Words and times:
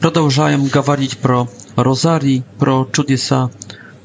продолжаем 0.00 0.66
говорить 0.66 1.16
про 1.18 1.48
розарий, 1.76 2.42
про 2.58 2.84
чудеса 2.92 3.50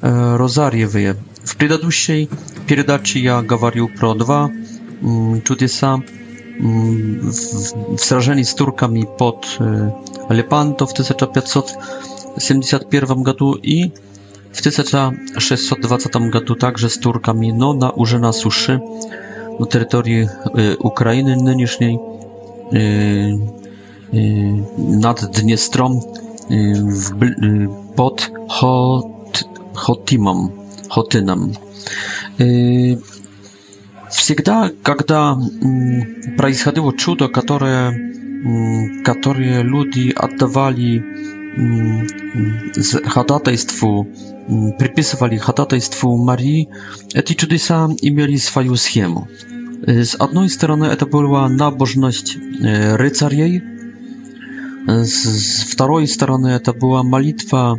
э, 0.01 0.35
розарьевые. 0.37 1.15
В 1.43 1.55
предыдущей 1.57 2.29
передаче 2.67 3.19
я 3.19 3.41
говорил 3.41 3.89
про 3.89 4.13
два 4.13 4.49
э, 4.51 4.51
чудеса 5.45 5.99
э, 5.99 6.03
в, 6.61 7.95
в 7.97 7.99
сражении 8.01 8.43
с 8.43 8.53
турками 8.53 9.07
под 9.17 9.45
э, 9.59 9.89
Лепанто 10.29 10.85
в 10.85 10.91
1571 10.93 13.23
году 13.23 13.53
и 13.53 13.91
w 14.53 14.59
1620 14.59 16.09
roku 16.15 16.55
także 16.55 16.89
z 16.89 16.99
Turkami, 17.01 17.53
no 17.53 17.73
na, 17.73 17.91
już 17.97 18.13
na 18.13 18.31
suszy, 18.33 18.79
na 19.59 19.65
terytorii 19.65 20.21
y, 20.23 20.27
Ukrainy 20.79 21.35
nynішniej, 21.37 21.97
y, 22.73 23.37
nad 24.77 25.25
Dniestrą 25.31 25.99
pod 27.95 28.31
Hot, 28.47 29.43
Hotimą, 29.73 30.49
Hotynem. 30.89 31.51
Всегда, 34.09 34.69
когда 34.83 35.37
происходило 36.37 36.93
чудо, 36.93 37.27
которое, 37.29 37.93
которое 39.03 39.61
люди 39.63 40.13
отдавали 40.15 41.03
ходатайству, 43.05 44.07
приписывали 44.77 45.37
ходатайству 45.37 46.15
Марии, 46.17 46.69
эти 47.15 47.33
чудеса 47.33 47.89
имели 48.01 48.37
свою 48.37 48.75
схему. 48.75 49.27
С 49.85 50.15
одной 50.19 50.49
стороны, 50.49 50.85
это 50.85 51.05
была 51.05 51.49
набожность 51.49 52.37
рыцарей, 52.61 53.61
z 54.87 55.63
второй 55.63 56.07
стороны 56.07 56.47
это 56.49 56.73
była 56.73 57.03
молитва 57.03 57.77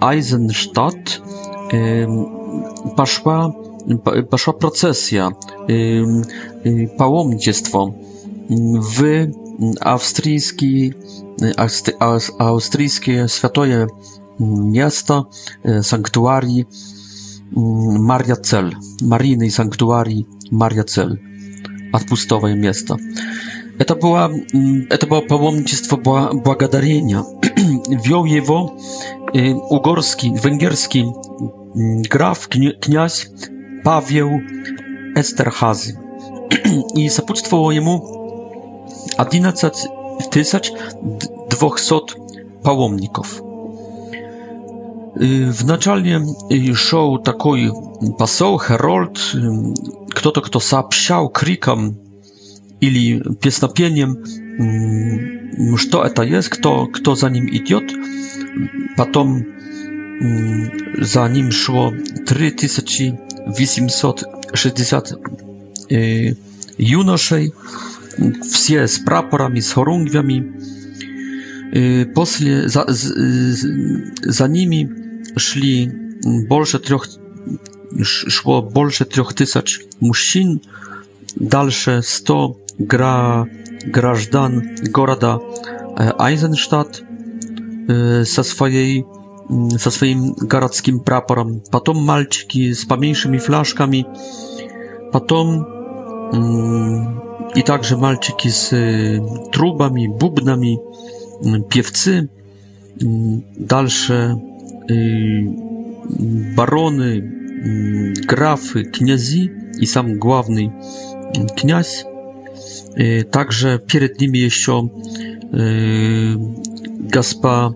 Айзенштадт 0.00 1.20
пошла, 2.96 3.50
пошла 4.30 4.52
процессия, 4.54 5.30
паломничество 6.98 7.94
в 8.48 9.26
австрийский, 9.80 10.94
австрийское 12.38 13.28
святое 13.28 13.88
место, 14.38 15.26
санктуарий 15.82 16.66
Mariacel, 17.52 18.72
Mariny 19.02 19.46
i 19.46 19.50
Sanktuarii 19.50 20.24
Mariacel, 20.52 21.18
odpustowe 21.92 22.54
miasto. 22.54 22.96
Это 23.80 23.94
было, 23.96 24.30
это 24.90 25.06
было 25.06 25.22
паломничество 25.22 25.96
благодарения. 25.96 27.24
Вел 27.88 28.26
его 28.26 28.76
угорский, 29.74 30.36
венгерский 30.38 31.06
граф, 32.06 32.46
князь 32.48 33.28
Павел 33.82 34.32
Эстерхазы. 35.16 35.98
И 36.94 37.08
сопутствовало 37.08 37.70
ему 37.70 38.86
11 39.16 39.74
200 40.30 40.72
паломников. 42.62 43.40
Wначalnie 45.50 46.20
szedł 46.74 47.18
taki 47.18 47.70
poseł, 48.18 48.58
herold, 48.58 49.20
kto 50.14 50.30
to 50.30 50.40
kto 50.40 50.60
сообщал 50.60 51.28
криком 51.30 51.94
или 52.80 53.22
песнопением, 53.40 54.18
что 55.76 56.02
это 56.04 56.22
есть, 56.22 56.48
кто, 56.48 56.86
кто 56.86 57.14
за 57.14 57.28
ним 57.30 57.46
идет. 57.48 57.92
Потом 58.96 59.44
за 60.98 61.28
ним 61.28 61.50
шло 61.52 61.94
3860 62.26 65.18
юношей, 66.78 67.52
все 68.50 68.86
с 68.86 68.98
прапорами, 68.98 69.60
с 69.60 69.72
хорунгвями. 69.72 70.52
После, 72.14 72.68
за, 72.68 72.84
за 72.88 74.48
ними 74.48 74.88
szli 75.38 75.90
больше 76.48 76.78
трех, 76.80 77.06
szło 78.02 78.62
больше 78.62 79.04
трех 79.04 79.32
тысяч 79.34 79.80
мужчин, 80.00 80.60
дальше 81.36 82.00
100 82.04 82.56
Gra 82.80 83.44
Grażdan 83.86 84.62
Gorada 84.92 85.38
Eisenstadt 86.28 87.02
со 88.24 88.42
своей 88.42 89.04
со 89.78 89.90
своим 89.90 90.32
городским 90.34 91.00
прапором, 91.00 91.60
потом 91.72 92.04
мальчики 92.04 92.72
с 92.72 92.84
поменьшими 92.84 93.38
фляжками, 93.38 94.06
потом 95.12 95.66
и 97.54 97.62
также 97.62 97.96
мальчики 97.96 98.48
с 98.48 98.70
трубами, 99.50 100.06
бубнами, 100.06 100.78
певцы, 101.68 102.30
дальше 102.94 104.36
бароны, 106.56 108.14
графы, 108.28 108.84
князи 108.84 109.50
и 109.80 109.84
сам 109.86 110.18
главный 110.20 110.72
князь, 111.56 112.04
Y, 113.00 113.24
także 113.30 113.78
przed 113.78 114.20
nimi 114.20 114.38
jeszcze 114.38 114.72
y, 114.72 114.86
gaspa 117.00 117.70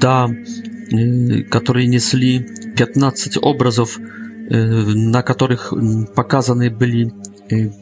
da, 0.00 0.26
y, 0.92 1.46
który 1.50 1.88
niesli 1.88 2.44
15 2.76 3.40
obrazów, 3.42 3.98
na 4.96 5.22
których 5.22 5.70
pokazane 6.14 6.70
byli 6.70 7.10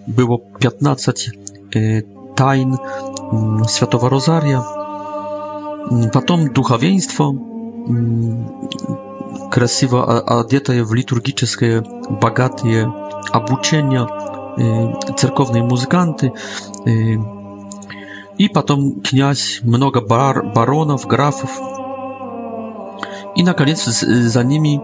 było 0.08 0.38
15 0.58 1.12
tajn 2.34 2.76
Światowa 3.76 4.08
Rozaria. 4.08 4.62
Potem 6.12 6.52
duchowieństwo 6.52 7.34
krasiwa 9.50 10.24
adieta 10.24 10.72
w 10.90 10.92
liturgiczne 10.92 11.66
bogate 12.20 12.68
obuczenia 13.32 14.06
cerkownej 15.16 15.62
muzykanty. 15.62 16.30
И 18.38 18.48
потом 18.50 19.00
князь, 19.00 19.60
много 19.64 20.00
бар, 20.00 20.52
баронов, 20.54 21.06
графов. 21.06 21.58
И, 23.36 23.42
наконец, 23.44 23.84
за 23.84 24.44
ними 24.44 24.80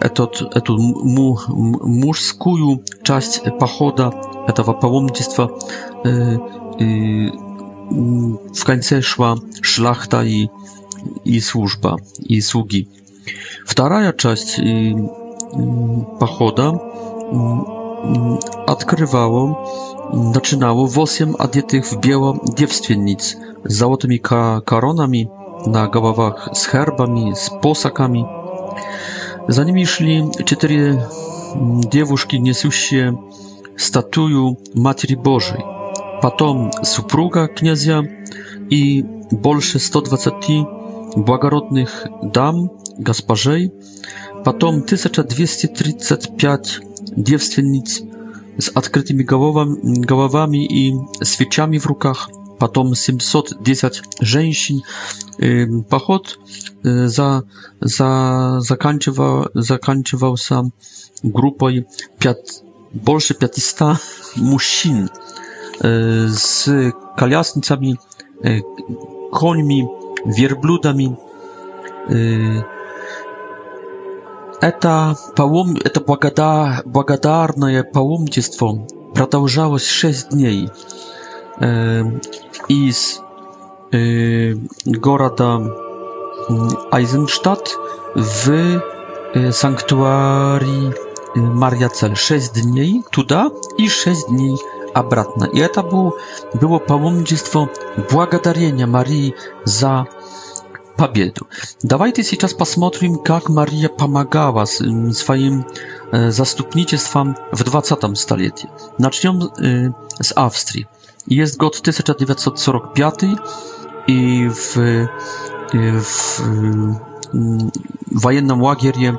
этот, 0.00 0.40
эту 0.54 0.76
мужскую 0.78 2.82
часть 3.02 3.42
похода, 3.58 4.12
этого 4.48 4.72
паломничества 4.74 5.48
w 8.56 8.64
końcu 8.64 9.02
szła 9.02 9.34
szlachta 9.62 10.24
i, 10.24 10.48
i 11.24 11.40
służba, 11.40 11.96
i 12.22 12.42
sługi. 12.42 12.88
Вторая 13.66 14.12
часть 14.12 14.60
похода 16.18 16.72
odkrywało, 18.66 19.64
naczynało 20.34 20.88
wosiem 20.88 21.34
adietych 21.38 21.86
w 21.86 21.96
biało 22.00 22.36
dziewstwiennic 22.56 23.36
z 23.64 23.74
złotymi 23.76 24.20
ka 24.20 24.60
karonami 24.66 25.28
na 25.66 25.86
głowach, 25.86 26.48
z 26.52 26.64
herbami, 26.66 27.32
z 27.36 27.50
posakami. 27.62 28.24
Za 29.48 29.64
nimi 29.64 29.86
szli 29.86 30.28
cztery 30.44 30.74
mm, 30.76 31.84
dziewuszki 31.90 32.40
niesiące 32.42 33.14
statuju 33.76 34.56
Matki 34.74 35.16
Bożej, 35.16 35.62
potem 36.20 36.70
supruga 36.82 37.48
kniazia 37.48 38.02
i 38.70 39.04
больше 39.32 39.78
120 39.78 40.30
błagarodnych 41.16 42.06
dam, 42.28 42.68
gasparzej, 42.98 43.70
potem 44.44 44.82
1235 44.82 46.80
девственниц 47.00 48.02
с 48.58 48.68
открытыми 48.74 49.22
головами, 49.22 50.02
головами 50.04 50.66
и 50.66 50.94
свечами 51.24 51.78
в 51.78 51.86
руках, 51.86 52.30
потом 52.58 52.94
710 52.94 54.02
женщин. 54.20 54.82
Поход 55.84 56.38
за, 56.82 57.44
за, 57.80 58.58
заканчивал, 58.60 59.48
заканчивался 59.54 60.70
группой 61.22 61.86
5, 62.18 62.62
больше 62.92 63.34
500 63.34 63.96
мужчин 64.36 65.08
z 65.82 66.92
kolasnicami, 67.18 67.94
końmi, 69.32 69.86
wierbludami, 70.26 71.16
Это, 74.60 75.16
палум... 75.36 75.76
это 75.82 76.00
благода... 76.00 76.82
благодарное 76.84 77.82
паломничество 77.82 78.86
продолжалось 79.14 79.86
шесть 79.86 80.30
дней. 80.30 80.68
Э, 81.58 82.02
из 82.68 83.20
э, 83.92 84.54
города 84.84 85.62
Айзенштадт 86.92 87.74
в 88.14 88.82
э, 89.34 89.50
санктуарий 89.52 90.92
Марьяцель. 91.34 92.16
Шесть 92.16 92.52
дней 92.60 93.02
туда 93.10 93.50
и 93.78 93.88
шесть 93.88 94.28
дней 94.28 94.58
обратно. 94.92 95.44
И 95.44 95.58
это 95.58 95.82
был, 95.82 96.16
было 96.52 96.78
паломничество 96.78 97.70
благодарения 98.10 98.86
Марии 98.86 99.34
за 99.64 100.06
победу. 101.00 101.48
Давайте 101.82 102.22
сейчас 102.22 102.52
посмотрим, 102.52 103.16
как 103.20 103.48
Мария 103.48 103.88
помогала 103.88 104.66
своим 104.66 105.64
заступничеством 106.12 107.36
в 107.52 107.64
20 107.64 108.18
столетии. 108.18 108.68
Начнем 108.98 109.40
с 110.20 110.32
Австрии. 110.36 110.86
Jest 111.26 111.56
gод 111.58 111.80
1945 111.82 113.14
i 114.08 114.48
w, 114.50 115.06
w 116.02 116.40
wojennym 118.12 118.62
łagierie 118.62 119.12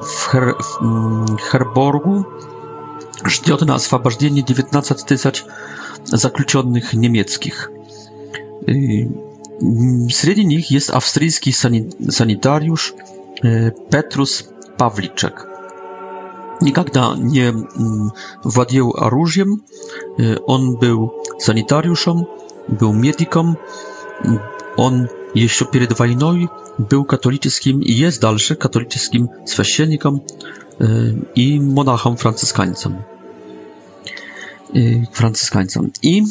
w, 0.00 0.28
Her, 0.30 0.54
w 1.38 1.40
Herborgu 1.42 2.24
ждет 3.26 3.60
на 3.62 3.74
освобождение 3.74 4.42
19 4.42 5.04
тысяч 5.06 5.44
заключенных 6.10 6.94
немецких. 6.94 7.70
Wśród 10.08 10.36
nich 10.36 10.70
jest 10.70 10.90
austryjski 10.90 11.52
sanitariusz 12.10 12.94
e, 13.44 13.70
Petrus 13.90 14.48
Pawliczek. 14.76 15.46
Nigdy 16.62 17.00
nie 17.20 17.48
mm, 17.48 17.66
władził 18.44 18.92
oružjem. 18.96 19.56
E, 20.20 20.44
on 20.46 20.76
był 20.76 21.10
sanitariuszem, 21.38 22.24
był 22.68 22.92
medykiem. 22.92 23.54
On 24.76 25.06
jeszcze 25.34 25.64
przed 25.64 25.92
wojną 25.92 26.32
był 26.78 27.04
katolickim 27.04 27.82
i 27.82 27.96
jest 27.96 28.20
dalszy 28.20 28.56
katolickim 28.56 29.28
święcennikiem 29.52 30.14
e, 30.80 30.84
i 31.36 31.60
monachem 31.60 32.16
franciszkańcem. 32.16 32.96
Franciszkańcem. 35.12 35.90
I, 36.02 36.16
i 36.18 36.22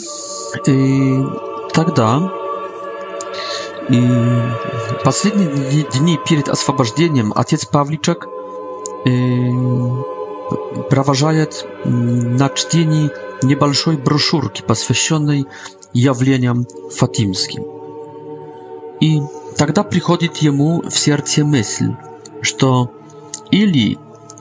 tak 1.74 1.94
dalej. 1.94 2.30
И 3.90 4.02
последние 5.04 5.50
дни 5.94 6.18
перед 6.28 6.48
освобождением 6.48 7.34
отец 7.36 7.66
Павличек 7.66 8.28
провожает 10.90 11.68
на 11.84 12.50
чтении 12.50 13.10
небольшой 13.42 13.98
брошюрки, 13.98 14.62
посвященной 14.62 15.46
явлениям 15.94 16.66
фатимским. 16.96 17.66
И 19.02 19.22
тогда 19.58 19.84
приходит 19.84 20.38
ему 20.38 20.82
в 20.82 20.98
сердце 20.98 21.44
мысль, 21.44 21.92
что 22.42 22.92
или 23.52 23.98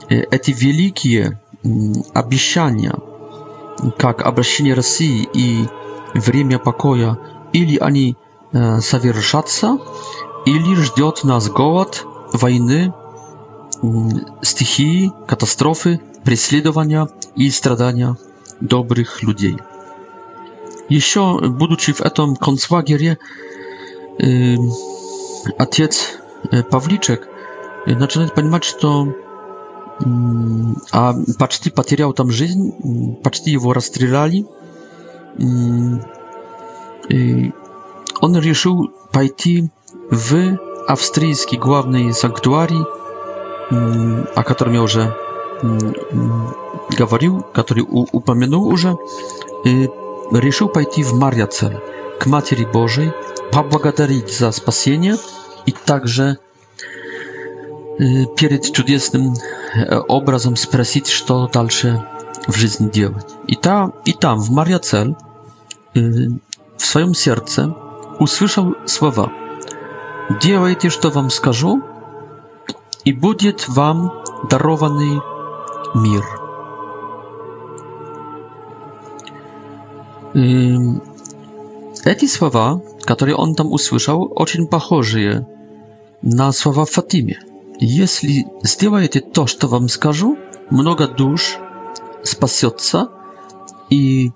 эти 0.09 0.51
великие 0.51 1.39
обещания, 2.13 2.93
как 3.97 4.21
обращение 4.21 4.73
России 4.73 5.27
и 5.33 5.65
время 6.13 6.59
покоя, 6.59 7.19
или 7.51 7.77
они– 7.77 8.15
совершаться, 8.53 9.79
или 10.45 10.75
ждет 10.75 11.23
нас 11.23 11.49
голод, 11.49 12.05
войны, 12.33 12.93
стихии, 14.41 15.11
катастрофы, 15.27 15.99
преследования 16.23 17.09
и 17.35 17.49
страдания 17.49 18.15
добрых 18.61 19.23
людей. 19.23 19.57
Еще, 20.89 21.39
будучи 21.39 21.93
в 21.93 22.01
этом 22.01 22.35
концлагере, 22.35 23.17
отец 25.57 26.17
Павличек 26.69 27.27
начинает 27.85 28.35
понимать, 28.35 28.63
что 28.63 29.13
а 30.91 31.13
почти 31.39 31.69
потерял 31.69 32.13
там 32.13 32.29
жизнь, 32.31 33.17
почти 33.23 33.51
его 33.51 33.73
расстреляли. 33.73 34.45
И 37.09 37.51
он 38.23 38.37
решил 38.37 38.89
пойти 39.11 39.69
в 40.09 40.57
австрийский 40.87 41.57
главный 41.57 42.13
санктуарий, 42.13 42.85
о 43.69 44.43
котором 44.43 44.73
я 44.75 44.81
уже 44.81 45.13
говорил, 46.97 47.45
который 47.53 47.81
упомянул 47.85 48.67
уже, 48.69 48.95
и 49.65 49.89
решил 50.31 50.69
пойти 50.69 51.03
в 51.03 51.13
Марьяцель, 51.15 51.75
к 52.17 52.25
Матери 52.27 52.63
Божией, 52.63 53.11
поблагодарить 53.51 54.31
за 54.33 54.53
спасение 54.53 55.17
и 55.65 55.71
также 55.73 56.37
перед 58.37 58.71
чудесным 58.71 59.33
образом 60.07 60.55
спросить, 60.55 61.07
что 61.07 61.49
дальше 61.49 62.01
в 62.47 62.55
жизни 62.55 62.87
делать. 62.89 63.35
И, 63.49 63.55
та, 63.57 63.91
и 64.05 64.13
там, 64.13 64.39
в 64.39 64.49
Марьяцель, 64.49 65.13
в 65.93 66.05
своем 66.85 67.13
сердце 67.15 67.75
услышал 68.19 68.75
слова 68.85 69.31
«Делайте, 70.41 70.89
что 70.89 71.09
вам 71.09 71.29
скажу, 71.29 71.81
и 73.03 73.13
будет 73.13 73.67
вам 73.67 74.11
дарованный 74.49 75.21
мир». 75.95 76.23
Эм, 80.35 81.03
эти 82.05 82.25
слова, 82.25 82.81
которые 83.05 83.35
он 83.35 83.55
там 83.55 83.71
услышал, 83.71 84.31
очень 84.35 84.67
похожие 84.67 85.47
на 86.21 86.51
слова 86.51 86.85
Фатиме. 86.85 87.39
Если 87.79 88.47
сделаете 88.63 89.19
то, 89.19 89.45
что 89.47 89.67
вам 89.67 89.89
скажу, 89.89 90.37
много 90.69 91.07
душ 91.07 91.57
спасется, 92.23 93.09
и 93.89 94.31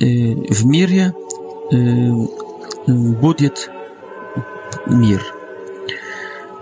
э, 0.00 0.04
в 0.48 0.64
мире 0.64 1.12
эм, 1.72 2.28
будет 2.86 3.70
мир. 4.86 5.22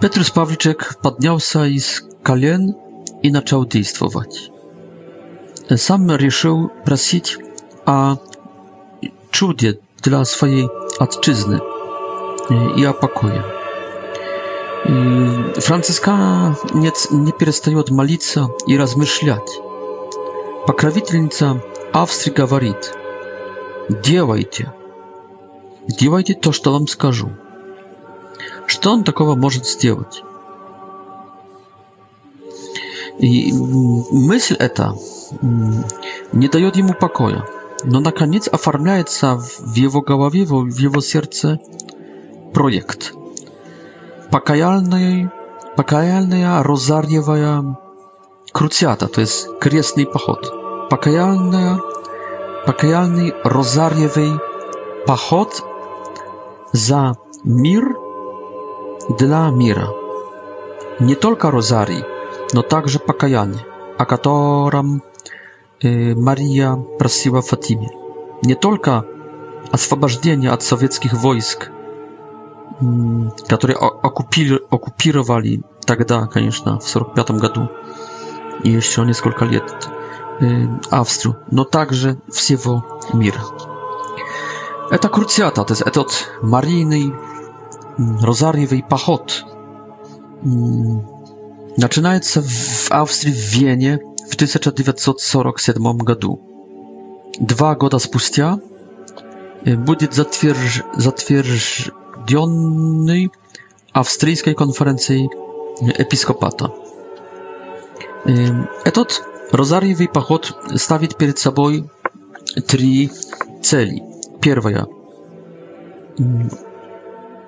Петрус 0.01 0.31
Павличек 0.31 0.97
поднялся 1.01 1.65
из 1.65 2.03
колен 2.23 2.75
и 3.23 3.31
начал 3.31 3.65
действовать. 3.67 4.51
Сам 5.77 6.11
решил 6.17 6.71
просить 6.85 7.39
о 7.87 8.17
чуде 9.31 9.79
для 10.03 10.25
своей 10.25 10.69
отчизны 10.99 11.61
и 12.77 12.85
о 12.85 12.93
покое. 12.93 13.45
Францисканец 15.61 17.09
не 17.13 17.31
перестает 17.33 17.91
молиться 17.91 18.49
и 18.67 18.77
размышлять. 18.77 19.49
Покровительница 20.67 21.63
Австрии 21.93 22.33
говорит 22.35 22.95
«Делайте, 23.89 24.73
Делайте 25.87 26.35
то, 26.35 26.53
что 26.53 26.73
вам 26.73 26.87
скажу. 26.87 27.31
Что 28.67 28.93
он 28.93 29.05
такого 29.05 29.35
может 29.35 29.67
сделать? 29.67 30.23
И 33.19 33.53
мысль 33.53 34.57
эта 34.59 34.95
не 36.33 36.49
дает 36.49 36.77
ему 36.77 36.95
покоя, 36.95 37.47
но 37.85 38.01
наконец 38.01 38.49
оформляется 38.49 39.39
в 39.39 39.75
его 39.75 40.01
голове, 40.01 40.45
в 40.45 40.67
его 40.79 41.01
сердце 41.01 41.61
проект. 42.55 43.13
Покаяльный, 44.31 45.29
покаяльная 45.77 46.63
розарьевая 46.63 47.77
крутята, 48.53 49.09
то 49.09 49.21
есть 49.21 49.47
крестный 49.61 50.07
поход. 50.07 50.89
Покаяльная, 50.89 51.79
покаяльный 52.67 53.35
розарьевый 53.45 54.33
поход 55.07 55.63
za 56.73 57.13
mir 57.45 57.85
dla 59.19 59.51
mira. 59.51 59.89
Nie 61.01 61.17
tylko 61.17 61.51
rozarii, 61.51 62.03
no 62.55 62.63
także 62.63 62.99
pokajanie, 62.99 63.59
a 63.99 64.05
którym 64.05 65.01
y, 65.85 66.15
Maria 66.19 66.77
prosiła 66.99 67.43
Fatimie. 67.43 67.89
Nie 68.43 68.57
tylko 68.57 69.03
oswobodzenie 69.73 70.53
od 70.53 70.65
sowieckich 70.65 71.15
wojsk, 71.15 71.71
mm, 72.83 73.31
które 73.57 73.75
okupirowali 74.71 75.61
тогда, 75.87 76.27
конечно, 76.29 76.79
w 76.81 76.85
45 76.85 77.39
году 77.39 77.67
i 78.65 78.73
jeszcze 78.73 79.03
o 79.03 79.05
niekilka 79.05 79.45
lat 79.45 79.89
y, 80.43 80.69
Austrii, 80.91 81.35
no 81.53 81.65
także 81.65 82.15
wszystkiego 82.33 82.83
мира. 83.15 83.43
Eta 84.93 85.09
krucjata, 85.09 85.65
to 85.65 85.73
jest 85.75 85.87
etot 85.87 86.27
maryjnej 86.43 87.13
mm, 87.99 88.19
rozariowej 88.25 88.83
pachot. 88.83 89.45
Mm, 90.45 91.01
Zaczynaje 91.77 92.23
się 92.23 92.43
w 92.43 92.87
Austrii, 92.93 93.33
w 93.33 93.49
Wienie, 93.51 93.99
w 94.31 94.37
1947 94.37 95.87
roku. 96.23 96.39
Dwa 97.41 97.75
goda 97.75 97.99
z 97.99 98.07
pustia, 98.09 98.59
y, 99.69 99.77
będzie 99.77 100.09
zatwierdzony 100.99 103.29
austryjskiej 103.93 104.55
konferencji 104.55 105.29
y, 105.89 105.97
episkopata. 105.97 106.69
Y, 108.27 108.55
etot 108.85 109.25
rozariowej 109.53 110.09
pachot 110.09 110.53
stawić 110.77 111.15
przed 111.15 111.41
sobą 111.41 111.63
trzy 112.67 113.09
cele 113.63 114.12
первое. 114.43 114.87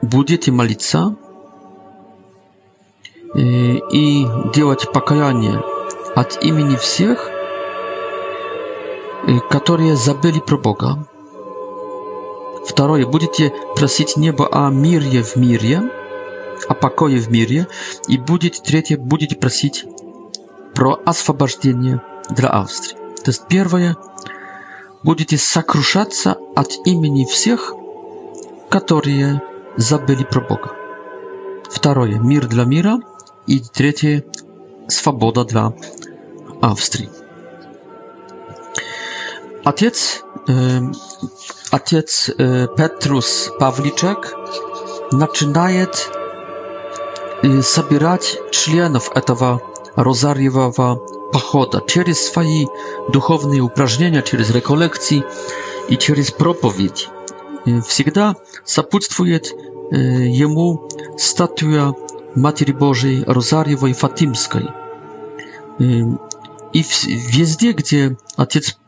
Будете 0.00 0.52
молиться 0.52 1.16
и 3.34 4.26
делать 4.54 4.90
покаяние 4.92 5.60
от 6.14 6.42
имени 6.42 6.76
всех, 6.76 7.28
которые 9.50 9.96
забыли 9.96 10.38
про 10.38 10.56
Бога. 10.56 11.06
Второе. 12.66 13.06
Будете 13.06 13.52
просить 13.74 14.16
небо 14.16 14.48
о 14.50 14.70
мире 14.70 15.22
в 15.22 15.36
мире, 15.36 15.82
о 16.68 16.74
покое 16.74 17.18
в 17.18 17.28
мире. 17.30 17.66
И 18.08 18.16
будет, 18.18 18.62
третье, 18.62 18.96
будете 18.96 19.36
просить 19.36 19.84
про 20.74 20.98
освобождение 21.04 22.00
для 22.30 22.48
Австрии. 22.50 22.94
То 23.22 23.30
есть 23.30 23.42
первое 23.48 23.96
будете 25.04 25.36
сокрушаться 25.38 26.36
от 26.56 26.78
имени 26.86 27.24
всех, 27.24 27.74
которые 28.70 29.42
забыли 29.76 30.24
про 30.24 30.40
Бога. 30.40 30.72
Второе– 31.70 32.18
мир 32.18 32.46
для 32.48 32.64
мира. 32.64 32.98
И 33.46 33.60
третье– 33.60 34.24
свобода 34.88 35.44
для 35.44 35.72
Австрии. 36.62 37.10
Отец, 39.64 40.22
э, 40.48 40.80
отец 41.70 42.30
э, 42.36 42.68
Петрус 42.76 43.50
Павличек 43.58 44.34
начинает 45.12 46.10
э, 47.42 47.60
собирать 47.62 48.38
членов 48.50 49.10
этого 49.14 49.60
розарьевого 49.96 51.00
pochoda, 51.34 51.80
przez 51.80 52.24
swoje 52.24 52.64
duchowne 53.12 53.62
uprażnienia, 53.62 54.22
przez 54.22 54.50
rekolekcji 54.50 55.22
i 55.88 55.96
propowiedzi, 55.96 56.32
propowiedź. 56.38 57.10
Wsiegda 57.86 58.34
zapłucuje 58.64 59.40
jemu 60.20 60.78
statua 61.16 61.92
Matki 62.36 62.74
Bożej 62.74 63.24
Rozariowej 63.26 63.94
Fatimskiej. 63.94 64.68
I 66.72 66.84
wjeździe, 67.30 67.74
gdzie 67.74 68.10
ojciec 68.36 68.78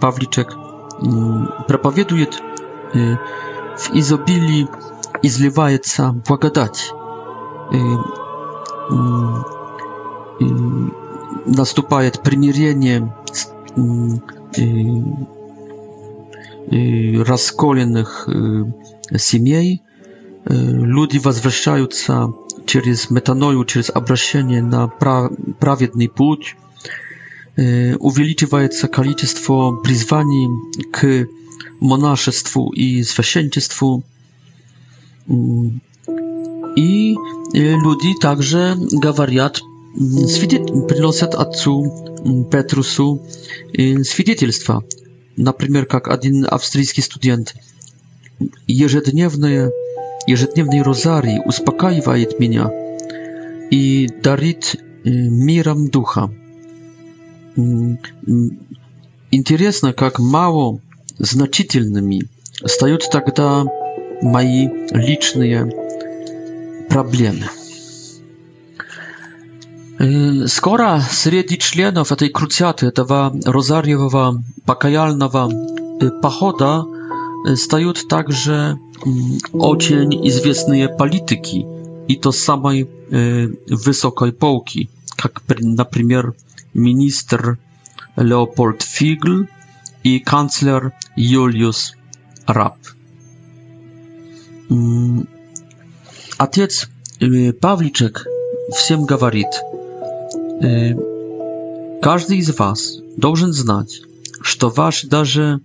Pawliczek 0.00 0.48
propowieduje 1.66 2.26
w 3.78 3.90
izobili 3.94 4.66
i 5.22 5.28
zlewa 5.28 5.68
błagadać 6.28 6.92
наступает 11.56 12.20
примирение 12.22 13.14
расколенных 17.24 18.28
семей, 19.18 19.82
люди 20.44 21.18
возвращаются 21.18 22.32
через 22.66 23.10
метаною, 23.10 23.64
через 23.64 23.90
обращение 23.90 24.62
на 24.62 24.88
праведный 24.88 26.08
путь, 26.08 26.56
увеличивается 27.56 28.88
количество 28.88 29.76
призваний 29.76 30.48
к 30.92 31.26
монашеству 31.80 32.70
и 32.72 33.02
священничеству. 33.02 34.02
И 36.76 37.16
люди 37.52 38.14
также 38.20 38.74
говорят 38.92 39.60
свидет... 39.98 40.66
приносят 40.88 41.34
отцу 41.34 42.16
Петрусу 42.50 43.20
э, 43.74 44.02
свидетельства. 44.04 44.84
Например, 45.36 45.86
как 45.86 46.08
один 46.08 46.46
австрийский 46.48 47.02
студент. 47.02 47.54
Ежедневное, 48.66 49.72
ежедневный 50.26 50.82
розарий 50.82 51.40
успокаивает 51.44 52.38
меня 52.38 52.70
и 53.70 54.08
дарит 54.22 54.76
э, 54.76 55.08
миром 55.10 55.88
духа. 55.88 56.30
Интересно, 59.30 59.92
как 59.92 60.18
мало 60.20 60.80
значительными 61.18 62.22
стают 62.64 63.08
тогда 63.10 63.64
мои 64.22 64.68
личные 64.92 65.72
проблемы. 66.88 67.46
Скоро 70.46 71.00
среди 71.10 71.58
членов 71.58 72.12
этой 72.12 72.28
крутяты, 72.28 72.86
этого 72.86 73.34
розарьевого 73.44 74.44
покаяльного 74.64 75.50
похода 76.22 76.84
стают 77.56 78.06
также 78.08 78.78
очень 79.52 80.28
известные 80.28 80.88
политики, 80.88 81.66
и 82.06 82.14
то 82.16 82.30
самой 82.30 82.88
высокой 83.68 84.32
полки, 84.32 84.88
как, 85.16 85.42
например, 85.48 86.32
министр 86.74 87.58
Леопольд 88.14 88.82
Фигл 88.82 89.46
и 90.04 90.20
канцлер 90.20 90.92
Юлиус 91.16 91.94
Раб. 92.46 92.76
Отец 96.38 96.88
Павличек 97.60 98.24
всем 98.72 99.04
говорит– 99.04 99.48
E, 100.62 100.94
każdy 102.02 102.42
z 102.42 102.50
was 102.50 102.92
dobrze 103.18 103.52
znać, 103.52 104.00
że 104.44 104.70
wasz 104.76 105.06
darze 105.06 105.58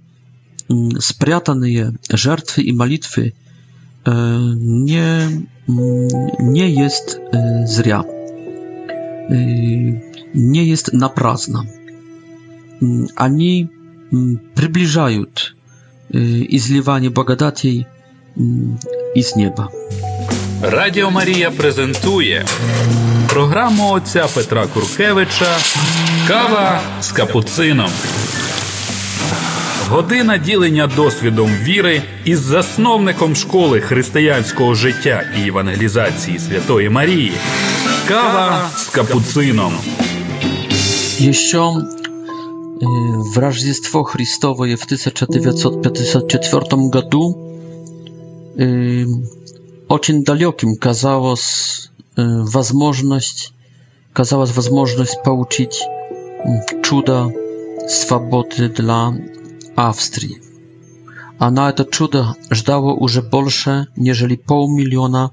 mm, 0.70 0.90
spriatany 1.02 1.70
je 1.72 1.92
żertwy 2.14 2.62
i 2.62 2.74
malitwy 2.74 3.32
e, 4.08 4.14
nie, 4.60 5.04
mm, 5.70 6.08
nie 6.40 6.70
jest 6.70 7.20
e, 7.34 7.64
zria. 7.68 8.04
Nie 10.36 10.66
jest 10.66 10.94
naprazna. 10.94 11.62
Mm, 12.82 13.08
ani 13.16 13.68
przybliżają 14.56 15.24
i 16.50 16.60
zliwanie 16.60 17.10
bogadatiej 17.12 17.86
i 19.16 19.24
z 19.24 19.36
nieba. 19.36 19.68
Радіо 20.66 21.12
Марія 21.12 21.52
презентує 21.52 22.46
програму 23.30 23.92
отця 23.92 24.28
Петра 24.36 24.68
Куркевича 24.68 25.58
Кава 26.28 26.82
з 27.02 27.12
капуцином. 27.12 27.90
Година 29.90 30.38
ділення 30.38 30.88
досвідом 30.96 31.50
віри 31.64 32.02
із 32.26 32.40
засновником 32.40 33.36
школи 33.36 33.82
християнського 33.82 34.74
життя 34.76 35.24
і 35.44 35.48
евангелізації 35.48 36.40
Святої 36.40 36.90
Марії. 36.90 37.32
Кава 38.08 38.70
з 38.78 38.88
капуцином. 38.88 39.74
Еще 41.22 41.58
э, 41.60 41.86
в 43.36 43.38
Рождество 43.38 44.04
Христовое 44.04 44.76
в 44.76 44.82
1954 44.84 46.66
году 46.72 47.38
э, 48.60 49.06
очень 49.94 50.24
далеким 50.24 50.76
казалась 50.76 51.92
возможность, 52.18 53.54
казалась 54.12 54.50
возможность 54.56 55.22
получить 55.24 55.84
чудо 56.84 57.32
свободы 57.88 58.70
dla 58.76 59.14
Австрии. 59.76 60.42
A 61.40 61.52
na 61.52 61.72
to 61.72 61.84
cudo 61.86 62.34
żdało 62.52 62.98
już 63.02 63.20
больше, 63.22 63.86
nieżeli 63.98 64.38
pół 64.38 64.76
miliona 64.76 65.30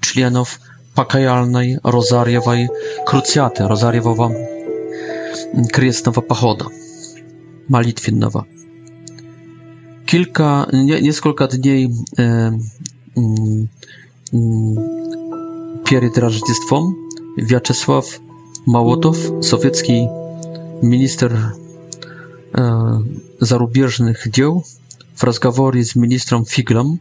członów 0.00 0.60
pakajalnej 0.94 1.78
rozariewej 1.84 2.68
krucjaty, 3.06 3.68
rozariewego 3.68 4.26
mm, 5.54 5.66
krestnego 5.66 6.22
pachoda 6.22 6.66
malitwiennego. 7.68 8.44
Kilka, 10.06 10.66
nie, 10.72 11.02
nieskolka 11.02 11.46
dni 11.46 11.90
y, 12.18 12.22
mm, 12.22 13.68
перед 14.32 16.16
Рождеством 16.16 16.94
Вячеслав 17.36 18.06
Молотов, 18.64 19.44
советский 19.44 20.06
министр 20.80 21.54
э, 22.54 22.98
зарубежных 23.40 24.26
дел, 24.30 24.64
в 25.14 25.24
разговоре 25.24 25.84
с 25.84 25.94
министром 25.94 26.46
Фиглом 26.46 26.98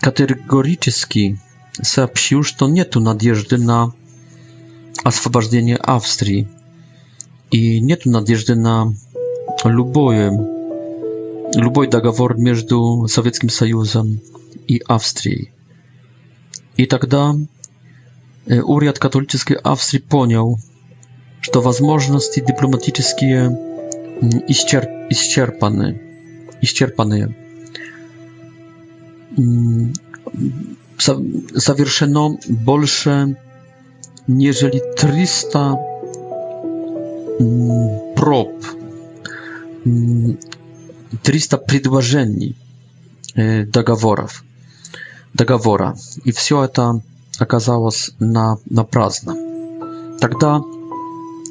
категорически 0.00 1.40
сообщил, 1.82 2.44
что 2.44 2.68
нет 2.68 2.94
надежды 2.94 3.58
на 3.58 3.92
освобождение 5.02 5.76
Австрии 5.76 6.46
и 7.50 7.80
нет 7.80 8.06
надежды 8.06 8.54
на 8.54 8.94
любое, 9.64 10.30
любой 11.56 11.88
договор 11.88 12.38
между 12.38 13.08
Советским 13.08 13.48
Союзом 13.48 14.20
и 14.68 14.80
Австрией. 14.86 15.50
И 16.80 16.82
тогда 16.86 17.36
Уряд 18.46 18.98
католической 18.98 19.52
Австрии 19.52 20.00
понял, 20.00 20.58
что 21.42 21.60
возможности 21.60 22.40
дипломатические 22.40 23.50
исчерп, 24.48 24.88
исчерпаны, 25.10 26.00
исчерпаны. 26.62 27.36
Совершено 30.96 32.38
больше, 32.48 33.36
нежели 34.26 34.82
300 34.96 35.76
проб, 38.16 38.52
300 41.24 41.58
предложений 41.58 42.56
договоров 43.36 44.44
договора, 45.34 45.94
и 46.24 46.32
все 46.32 46.64
это 46.64 47.00
оказалось 47.38 48.12
на, 48.18 48.58
напрасно. 48.68 49.36
Тогда 50.20 50.60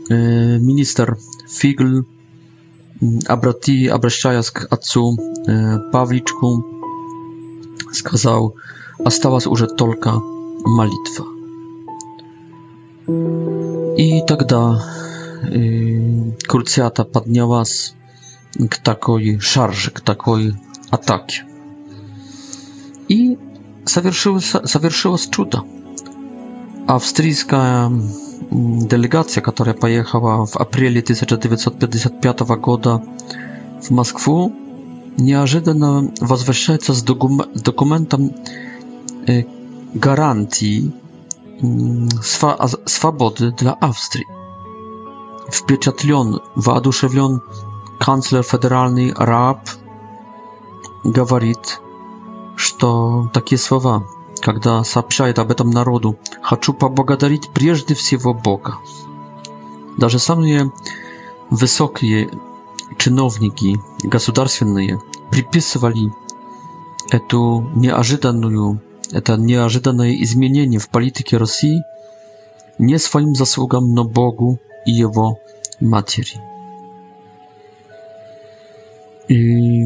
э, 0.10 0.58
министр 0.58 1.18
Фигель, 1.50 2.04
обрати, 3.28 3.88
обращаясь 3.88 4.52
к 4.52 4.68
отцу 4.70 5.18
э, 5.48 5.80
Павличку, 5.92 6.64
сказал, 7.92 8.56
осталась 9.04 9.48
уже 9.48 9.68
только 9.68 10.12
молитва. 10.66 11.26
И 13.98 14.22
тогда 14.28 14.84
э, 15.44 16.32
Курциата 16.48 17.04
поднялась 17.04 17.94
к 18.60 18.78
такой 18.84 19.40
шарже, 19.40 19.90
к 19.92 20.02
такой 20.02 20.54
атаке. 20.92 21.44
И 23.08 23.40
совершилось, 23.90 24.54
совершилось 24.66 25.28
чудо. 25.30 25.64
Австрийская 26.88 27.92
делегация, 28.52 29.42
которая 29.42 29.76
поехала 29.76 30.46
в 30.46 30.56
апреле 30.56 31.02
1955 31.02 32.40
года 32.58 33.04
в 33.82 33.90
Москву, 33.92 34.54
неожиданно 35.18 36.12
возвращается 36.22 36.94
с 36.94 37.04
документом 37.04 38.32
гарантии 39.94 40.92
свободы 42.88 43.52
для 43.52 43.74
Австрии. 43.74 44.26
Впечатлен, 45.52 46.40
воодушевлен 46.56 47.42
канцлер 48.00 48.44
федеральный 48.44 49.14
Раб 49.16 49.62
говорит, 51.04 51.80
что 52.60 53.30
такие 53.34 53.58
слова, 53.58 54.06
когда 54.42 54.84
сообщает 54.84 55.40
об 55.40 55.50
этом 55.50 55.70
народу. 55.72 56.20
Хочу 56.42 56.74
поблагодарить 56.74 57.50
прежде 57.54 57.96
всего 57.96 58.34
Бога. 58.34 58.76
Даже 59.98 60.20
самые 60.20 60.70
высокие 61.50 62.30
чиновники 62.98 63.78
государственные 64.04 65.00
приписывали 65.32 66.14
эту 67.10 67.62
неожиданную, 67.76 68.82
это 69.14 69.38
неожиданное 69.38 70.22
изменение 70.22 70.82
в 70.82 70.90
политике 70.90 71.38
России 71.38 71.82
не 72.78 72.98
своим 73.00 73.36
заслугам, 73.36 73.94
но 73.94 74.04
Богу 74.04 74.60
и 74.86 74.92
Его 74.92 75.40
матери. 75.80 76.42
И 79.30 79.86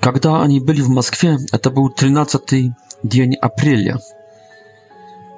Когда 0.00 0.40
они 0.42 0.60
были 0.60 0.80
в 0.80 0.88
Москве, 0.88 1.36
это 1.52 1.70
был 1.70 1.90
13 1.90 2.72
день 3.02 3.34
апреля, 3.34 3.98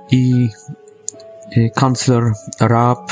и, 0.09 0.47
и 0.47 1.69
канцлер 1.75 2.35
Раб 2.61 3.11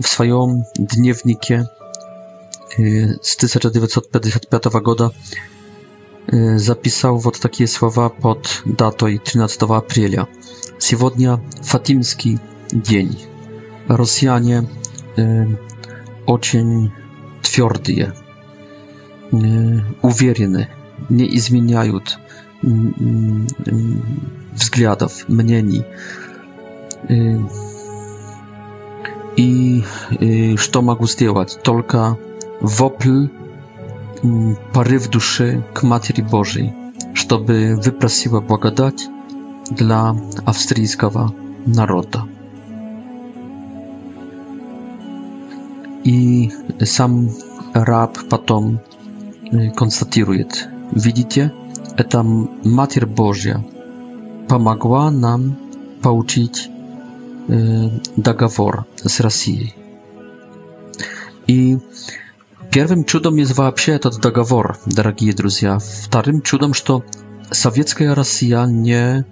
в 0.00 0.08
своем 0.08 0.64
дневнике 0.76 1.66
с 2.76 3.36
1955 3.36 4.64
года 4.76 5.12
записал 6.28 7.16
вот 7.16 7.38
такие 7.40 7.68
слова 7.68 8.08
под 8.08 8.62
датой 8.64 9.18
13 9.18 9.62
апреля. 9.62 10.26
Сегодня 10.78 11.38
Фатимский 11.62 12.38
день. 12.70 13.20
Россияне 13.88 14.68
э, 15.16 15.46
очень 16.26 16.92
твердые 17.42 18.14
уверены, 19.32 20.68
не 21.08 21.36
изменяют 21.36 22.18
взглядов, 24.54 25.28
мнений. 25.28 25.84
И 29.36 29.84
что 30.56 30.82
могу 30.82 31.06
сделать? 31.06 31.58
Только 31.62 32.18
вопль, 32.60 33.28
порыв 34.74 35.08
души 35.08 35.64
к 35.72 35.82
Матери 35.84 36.20
Божьей, 36.22 36.74
чтобы 37.14 37.80
выпросила 37.82 38.40
благодать 38.40 39.08
dla 39.70 40.16
австрийского 40.44 41.32
народа. 41.64 42.24
И 46.02 46.50
сам 46.84 47.30
раб 47.72 48.18
потом 48.28 48.80
констатирует, 49.76 50.68
видите, 50.92 51.52
это 51.96 52.22
Матерь 52.22 53.06
Божья 53.06 53.64
помогла 54.48 55.10
нам 55.10 55.56
получить 56.02 56.70
договор 58.16 58.84
с 59.02 59.20
Россией. 59.20 59.74
И 61.46 61.78
первым 62.70 63.04
чудом 63.04 63.36
есть 63.36 63.56
вообще 63.56 63.92
этот 63.92 64.20
договор, 64.20 64.78
дорогие 64.86 65.32
друзья. 65.32 65.78
Вторым 65.78 66.42
чудом, 66.42 66.74
что 66.74 67.04
советская 67.50 68.14
Россия 68.14 68.64
не, 68.66 69.24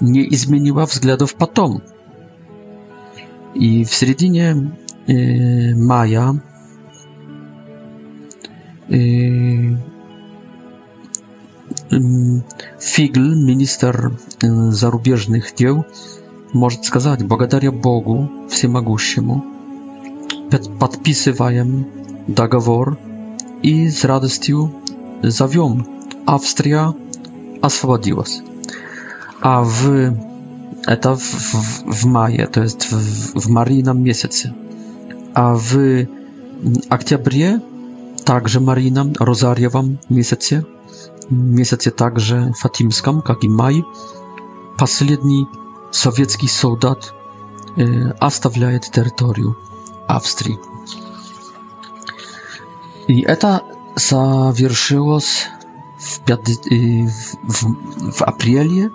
не 0.00 0.28
изменила 0.34 0.84
взглядов 0.84 1.34
потом. 1.34 1.82
И 3.54 3.84
в 3.84 3.94
середине 3.94 4.76
мая 5.06 6.40
Фигл, 8.90 9.78
министр 13.36 14.12
зарубежных 14.42 15.54
дел, 15.54 15.86
может 16.52 16.84
сказать, 16.84 17.24
благодаря 17.24 17.70
Богу 17.70 18.28
Всемогущему, 18.50 19.44
подписываем 20.80 21.86
договор 22.26 22.98
и 23.62 23.88
с 23.88 24.04
радостью 24.04 24.74
зовем. 25.22 25.86
Австрия 26.26 26.92
освободилась. 27.62 28.40
А 29.40 29.62
в 29.62 30.16
это 30.86 31.14
в, 31.16 31.20
в, 31.22 31.84
в 31.86 32.06
мае, 32.06 32.46
то 32.48 32.60
есть 32.62 32.90
в, 32.90 33.38
в 33.40 33.48
Марином 33.50 34.02
месяце. 34.02 34.52
А 35.34 35.54
в 35.54 36.06
октябре 36.88 37.60
также 38.24 38.60
Марина 38.60 39.12
Розарьевом 39.18 39.98
месяце, 40.08 40.66
месяце 41.28 41.90
также 41.90 42.52
Фатимском, 42.58 43.22
как 43.22 43.44
и 43.44 43.48
май, 43.48 43.84
последний 44.78 45.46
советский 45.90 46.48
солдат 46.48 47.12
э, 47.76 48.10
оставляет 48.20 48.84
территорию 48.90 49.56
Австрии. 50.08 50.58
И 53.08 53.20
это 53.22 53.62
совершилось 53.96 55.48
в, 55.98 56.20
5, 56.24 56.40
э, 56.72 57.08
в, 57.42 58.12
в 58.12 58.22
апреле 58.22 58.90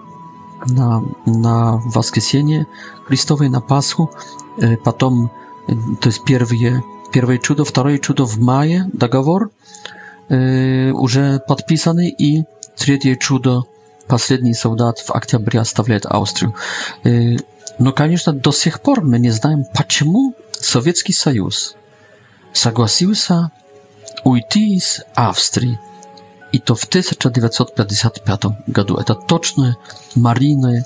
на, 0.67 1.03
на 1.25 1.77
воскресенье 1.93 2.67
Христовой, 3.07 3.49
на 3.49 3.61
Пасху, 3.61 4.11
э, 4.57 4.77
потом, 4.77 5.31
э, 5.67 5.73
то 5.99 6.07
есть 6.07 6.23
первые 6.23 6.83
первое 7.15 7.37
чудо, 7.37 7.63
второе 7.63 7.97
чудо 7.97 8.25
в 8.25 8.37
мае, 8.39 8.89
договор 8.91 9.49
э, 10.27 10.89
уже 10.89 11.39
подписанный, 11.47 12.09
и 12.09 12.43
третье 12.75 13.15
чудо, 13.15 13.63
последний 14.09 14.53
солдат 14.53 14.99
в 14.99 15.11
октябре 15.11 15.61
оставляет 15.61 16.05
Австрию. 16.05 16.53
Э, 17.05 17.37
но, 17.79 17.93
конечно, 17.93 18.33
до 18.33 18.51
сих 18.51 18.81
пор 18.81 19.01
мы 19.05 19.17
не 19.17 19.29
знаем, 19.29 19.63
почему 19.73 20.35
Советский 20.51 21.13
Союз 21.13 21.77
согласился 22.51 23.49
уйти 24.25 24.75
из 24.75 24.99
Австрии. 25.15 25.79
И 26.51 26.59
то 26.59 26.75
в 26.75 26.83
1955 26.83 28.43
году. 28.67 28.95
Это 28.97 29.15
точное 29.15 29.77
мариное 30.15 30.85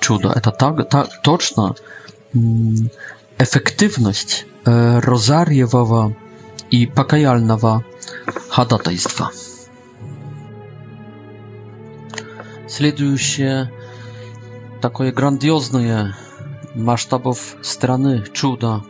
чудо. 0.00 0.32
Это 0.36 0.52
так, 0.52 0.88
так 0.88 1.08
точно 1.22 1.74
efektywność 3.38 4.46
e, 4.66 5.00
rozariewowa 5.00 6.10
i 6.70 6.86
pakajalnowa 6.86 7.80
hadatajstwa. 8.48 9.28
Следую 12.68 13.18
się 13.18 13.66
takie 14.80 15.12
grandiozne 15.12 16.14
masztabow 16.76 17.56
strany 17.62 18.22
czuda 18.32 18.80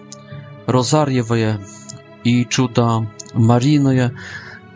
rozariewoje 0.66 1.58
i 2.24 2.46
czuda 2.46 3.00
marinoje 3.34 4.10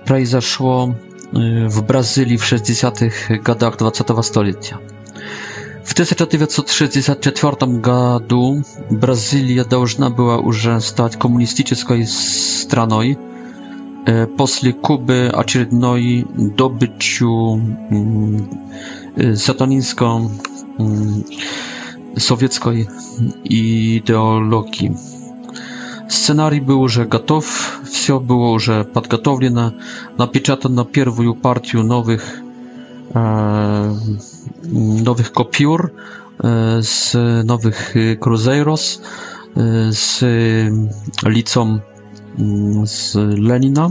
произошло 0.06 0.88
e, 0.88 1.68
w 1.68 1.82
Brazylii 1.82 2.38
w 2.38 2.44
60-tych 2.44 3.28
latach 3.48 3.76
20 3.76 4.22
stulecia. 4.22 4.78
W 5.84 5.94
czwartym 7.34 7.82
roku 7.84 8.62
Brazylia 8.90 9.64
должна 9.64 10.10
była 10.10 10.34
już 10.36 10.68
stać 10.80 11.16
komunistyczną 11.16 12.06
stroną 12.06 13.00
e, 13.02 13.12
po 14.26 14.46
Kuby 14.82 15.32
kolejnej 15.44 16.24
dobyciu 16.56 17.60
mm, 17.90 18.46
e, 19.16 19.36
satanińską 19.36 20.30
mm, 20.80 21.22
sowieckiej 22.18 22.86
ideologii. 23.44 24.90
Scenarii 26.08 26.60
było, 26.60 26.88
że 26.88 27.06
gotów, 27.06 27.80
wszystko 27.84 28.20
było 28.20 28.52
już 28.52 28.70
przygotowane, 28.92 29.70
na 30.18 30.26
pierwszą 30.84 31.34
partię 31.42 31.78
nowych 31.78 32.40
e, 33.14 34.31
nowych 35.04 35.32
Kopiur, 35.32 35.92
e, 36.44 36.82
z 36.82 37.14
nowych 37.46 37.94
e, 37.96 38.16
Cruzeiros, 38.16 39.00
e, 39.56 39.92
z 39.92 40.24
licą 41.26 41.78
mm, 42.38 42.86
z 42.86 43.14
Lenina, 43.38 43.90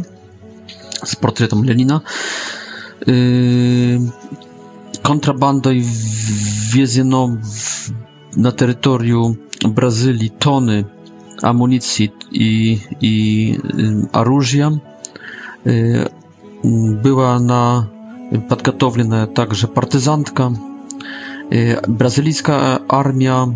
z 1.06 1.16
portretem 1.16 1.66
Lenina. 1.66 2.02
Kontrabando 5.02 5.72
i 5.72 5.86
wieziono 6.74 7.38
na 8.38 8.52
terytorium 8.52 9.36
Brazylii 9.70 10.30
tony 10.40 10.86
amunicji 11.42 12.12
i, 12.32 12.80
i 13.02 13.58
y, 14.14 14.70
y 15.70 16.12
Była 17.04 17.40
na 17.40 17.86
подготовленная 18.50 19.28
также 19.28 19.68
партизантка. 19.68 20.54
Бразильская 21.88 22.82
армия 22.88 23.56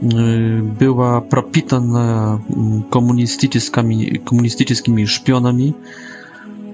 была 0.00 1.20
пропитана 1.22 2.40
коммунистическими, 2.90 4.18
коммунистическими 4.18 5.04
шпионами. 5.06 5.74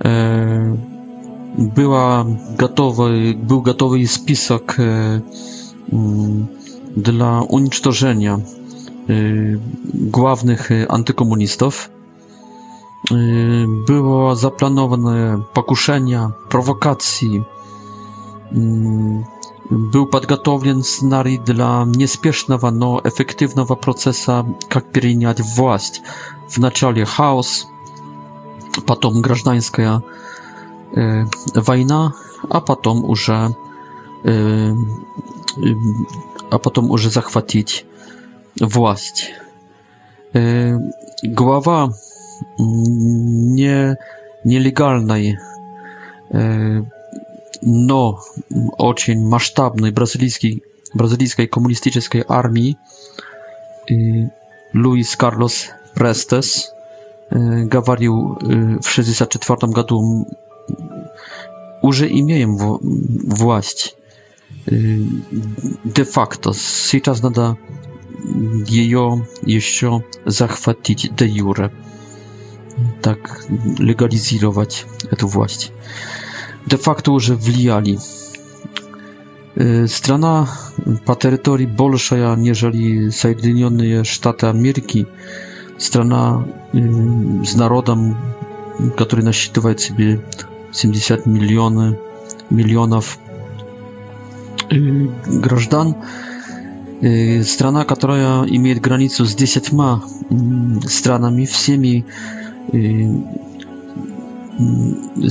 Была 0.00 2.26
готовый, 2.58 3.34
был 3.34 3.60
готовый 3.62 4.04
список 4.06 4.76
dla 4.78 5.22
уничтожения 7.42 8.40
главных 10.10 10.70
антикоммунистов. 10.70 11.90
Y, 13.12 13.64
było 13.68 14.36
zaplanowane 14.36 15.38
pokuszenia, 15.52 16.30
prowokacji. 16.48 17.44
Mm, 18.52 19.24
był 19.70 20.06
podgotowany 20.06 20.82
scenariusz 20.84 21.40
dla 21.44 21.84
niespiesznego, 21.96 22.70
no 22.70 23.04
efektywnego 23.04 23.76
procesu, 23.76 24.32
jak 24.74 24.90
przejąć 24.92 25.42
władzę. 25.42 26.00
W 26.48 26.58
начале 26.58 27.04
chaos, 27.06 27.66
potem 28.86 29.20
grażdańska 29.22 30.00
e, 30.96 31.24
wojna, 31.60 32.12
a 32.50 32.60
potem 32.60 33.02
już 33.08 33.28
e, 33.28 33.50
a 36.50 36.58
potem 36.58 36.86
już 36.88 37.06
zachwatić 37.08 37.86
władzę. 38.60 39.22
E, 40.34 40.40
głowa 41.24 41.88
nie, 43.38 43.96
nielegalnej, 44.44 45.36
e, 46.34 46.82
no, 47.62 48.20
ocień 48.78 49.24
masztabnej 49.24 49.92
brazylijskiej, 50.94 51.48
komunistycznej 51.50 52.22
armii, 52.28 52.76
e, 53.90 53.94
Luis 54.74 55.16
Carlos 55.16 55.68
Prestes, 55.94 56.70
e, 57.32 57.64
gawarił 57.66 58.36
w 58.82 58.90
64 58.90 59.72
roku, 59.76 60.24
już 61.82 62.00
imieniem 62.00 62.56
władzi. 63.26 63.84
De 65.84 66.04
facto, 66.04 66.50
teraz 66.92 67.22
nada 67.22 67.54
mm, 68.24 68.64
jej 68.70 68.92
jeszcze 69.46 70.00
zachwatić 70.26 71.10
de 71.10 71.26
jure 71.28 71.68
tak 73.02 73.44
legalizować 73.80 74.86
tę 75.18 75.26
władzę. 75.26 75.66
De 76.66 76.78
facto, 76.78 77.20
że 77.20 77.36
wliali. 77.36 77.98
Y, 79.84 79.88
strana 79.88 80.46
po 81.04 81.14
terytorii 81.16 81.66
bolsza, 81.66 82.32
aniżeli 82.32 83.12
Sajdynione 83.12 84.04
Sztaty 84.04 84.46
Ameryki, 84.48 85.06
strana 85.78 86.44
y, 86.74 86.80
z 87.46 87.56
narodem, 87.56 88.14
który 88.96 89.22
nasiedliwa 89.22 89.68
sobie 89.78 90.18
70 90.76 91.26
miliony, 91.26 91.94
milionów 92.50 93.18
y, 94.72 95.08
grażdan, 95.26 95.94
strana, 97.42 97.84
która 97.84 98.14
ma 98.44 98.74
granicę 98.80 99.26
z 99.26 99.34
10 99.34 99.70
stronami, 100.88 101.46
wszystkimi 101.46 102.04
Y, 102.74 103.08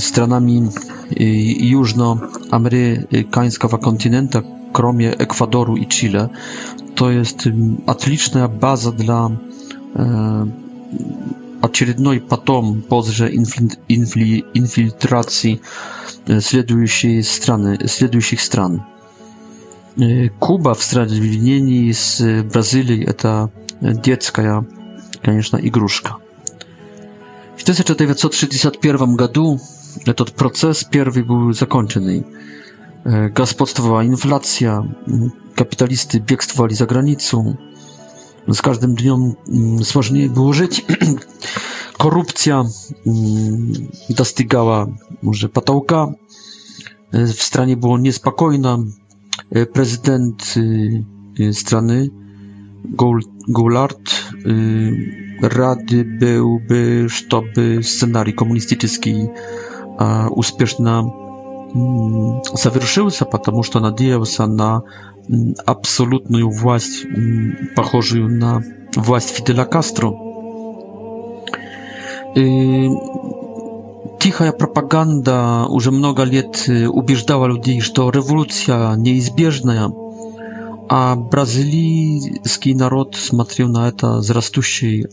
stronami 0.00 0.68
y, 1.20 1.24
Jużnoamerykańskiego 1.72 3.78
kontynentu, 3.78 4.38
kromie 4.72 5.18
Ekwadoru 5.18 5.76
i 5.76 5.86
Chile. 5.86 6.28
To 6.94 7.10
jest 7.10 7.46
y, 7.46 7.54
atliczna 7.86 8.48
baza 8.48 8.92
dla 8.92 9.30
odcinek 11.62 11.96
potom 12.28 12.82
pozrze 12.88 13.30
infiltracji 14.54 15.60
следующих 17.88 18.38
stron. 18.42 18.80
Kuba 20.38 20.74
w 20.74 20.82
sprawiedliwieniu 20.82 21.94
z 21.94 22.22
Brazylii 22.52 23.06
to 23.16 23.48
dziecka, 24.02 24.42
ja, 24.42 24.62
konieczna 25.24 25.58
igruszka. 25.58 26.16
1961 27.72 29.14
году 29.16 29.60
этот 30.06 30.32
процесс 30.32 30.84
первый 30.84 31.22
был 31.22 31.52
законченный. 31.52 32.24
Господствовала 33.04 34.06
инфляция, 34.06 34.96
капиталисты 35.54 36.18
бегствовали 36.18 36.72
за 36.72 36.86
границу. 36.86 37.58
С 38.46 38.62
каждым 38.62 38.96
днем 38.96 39.84
сложнее 39.84 40.30
было 40.30 40.54
жить. 40.54 40.86
Коррупция 41.98 42.64
достигала 43.04 44.90
уже 45.20 45.48
потолка. 45.50 46.14
W 47.12 47.42
stranie 47.42 47.76
było 47.76 47.98
niespokojna. 47.98 48.78
Prezydent 49.72 50.54
strany 51.52 52.10
Goulart 53.48 54.32
rady 55.42 56.04
byłby, 56.04 57.06
żeby 57.30 57.82
scenarii 57.82 58.34
komunistический 58.34 59.28
успешно 60.30 61.02
совершился, 62.54 63.24
потому 63.24 63.62
что 63.64 63.80
надеялся 63.80 64.46
на 64.46 64.82
абсолютную 65.66 66.50
власть, 66.50 67.04
похожую 67.76 68.28
на 68.28 68.62
власть 68.96 69.30
Фиделя 69.30 69.64
Кастро. 69.66 70.12
Тихая 74.20 74.52
пропаганда 74.52 75.66
уже 75.68 75.90
много 75.90 76.22
лет 76.22 76.68
убеждала 76.90 77.46
людей, 77.48 77.80
что 77.80 78.10
революция 78.10 78.94
неизбежная– 78.96 79.88
А 80.90 81.16
бразильский 81.16 82.72
народ 82.74 83.14
смотрел 83.14 83.68
на 83.68 83.88
это 83.88 84.22
с 84.22 84.30
растущей 84.30 85.04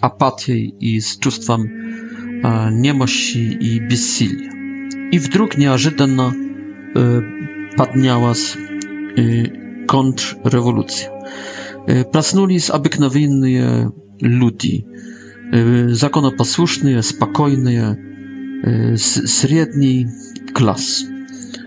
апатией 0.00 0.68
и 0.68 1.00
с 1.00 1.16
чувством 1.16 1.64
э, 1.64 2.70
немощи 2.70 3.38
и 3.38 3.80
бессилия. 3.80 4.52
И 5.10 5.18
вдруг 5.18 5.56
неожиданно 5.58 6.32
э, 6.94 7.20
поднялась 7.76 8.54
э, 9.16 9.86
контрреволюция. 9.88 11.10
Э, 11.88 12.04
проснулись 12.04 12.70
обыкновенные 12.70 13.90
люди, 14.20 14.86
э, 15.52 15.88
законопослушные, 15.88 17.02
спокойные, 17.02 17.98
э, 18.62 18.96
средний 18.96 20.06
класс. 20.54 21.02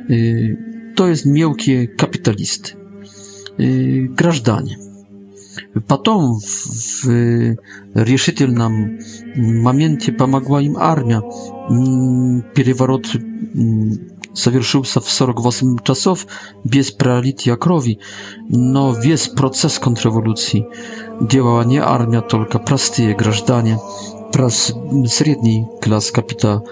Э, 0.07 0.93
то 0.95 1.09
есть 1.09 1.25
мелкие 1.25 1.89
капиталисты 1.89 2.75
граждане. 4.09 4.79
Потом 5.87 6.39
в 6.39 7.05
решительном 7.93 8.99
моменте 9.35 10.11
помогла 10.11 10.61
им 10.61 10.77
армия. 10.77 11.21
Переворот 12.53 13.05
совершился 14.33 15.01
в 15.01 15.09
48 15.09 15.79
часов 15.83 16.25
без 16.63 16.91
пролития 16.91 17.55
крови, 17.57 17.99
но 18.47 18.93
весь 18.93 19.27
процесс 19.27 19.77
контрреволюции 19.77 20.65
делала 21.21 21.63
не 21.63 21.79
армия, 21.79 22.21
только 22.21 22.57
простые 22.59 23.13
граждане, 23.15 23.77
средний 25.09 25.65
класс 25.81 26.11
капиталистов. 26.11 26.67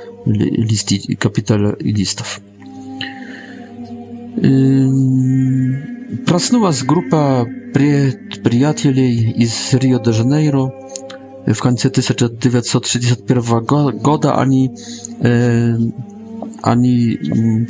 Капиталистов. 1.19 2.39
Проснулась 6.29 6.83
группа 6.83 7.45
предприятелей 7.73 9.31
из 9.31 9.73
Рио-де-Жанейро 9.73 10.71
в 11.47 11.55
конце 11.59 11.87
1961 11.87 13.95
года. 13.97 14.35
Они, 14.39 14.69
э, 15.21 15.73
они 16.61 17.19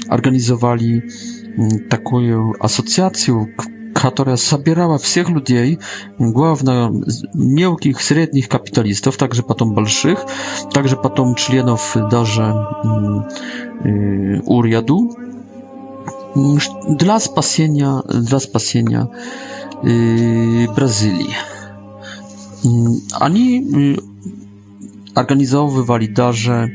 организовали 0.10 1.10
такую 1.90 2.54
ассоциацию, 2.60 3.48
которая 3.96 4.36
собирала 4.36 4.98
всех 4.98 5.30
людей, 5.30 5.80
главно 6.18 6.92
мелких, 7.34 8.02
средних 8.02 8.50
капиталистов, 8.50 9.16
также 9.16 9.42
потом 9.42 9.74
больших, 9.74 10.26
также 10.74 10.98
потом 10.98 11.36
членов 11.36 11.96
даже 12.12 12.44
э, 13.86 14.40
уряду, 14.46 15.12
dla 16.90 17.20
spasienia, 17.20 18.00
dla 18.22 18.40
spasienia 18.40 19.08
yy, 19.84 20.68
Brazylii. 20.76 21.36
Oni 23.22 23.58
mm, 23.60 23.80
yy, 23.82 23.96
organizowywali 25.16 26.14
darze 26.14 26.68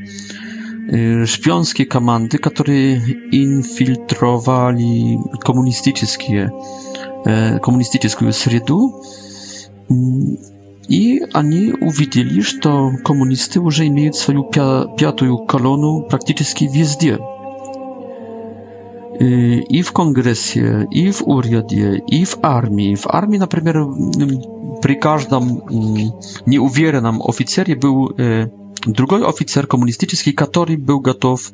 yy, 0.93 1.27
szpionskie 1.27 1.87
komandy, 1.87 2.39
które 2.39 2.73
infiltrowali 3.33 5.19
komunistyczne 5.45 6.51
komunistyczną 7.63 8.33
среду, 8.33 8.93
mm, 9.91 10.37
i 10.89 11.21
они 11.33 11.73
uwidzieli, 11.81 12.43
że 12.43 12.53
komunisty 13.05 13.59
już 13.59 13.79
mają 13.79 14.13
swoją 14.13 14.43
piątą 14.97 15.47
kolonę 15.47 16.03
praktycznie 16.09 16.69
везде– 16.71 17.19
Y, 19.21 19.61
i, 19.71 19.83
w 19.83 19.93
kongresie, 19.93 20.87
i 20.91 21.13
w 21.13 21.23
uriadzie, 21.23 22.01
i 22.07 22.27
w 22.27 22.37
armii. 22.43 22.97
W 22.97 23.07
armii, 23.07 23.39
na 23.39 23.47
przykład, 23.47 23.77
mm, 23.77 24.39
przy 24.81 24.95
każdym 24.95 25.39
mm, 26.49 27.03
nam, 27.03 27.21
oficerie 27.23 27.77
był 27.77 28.09
y, 28.21 28.49
drugi 28.87 29.15
oficer 29.15 29.69
komunistyczny, 29.69 30.33
który 30.33 30.79
był 30.79 31.01
gotów 31.01 31.53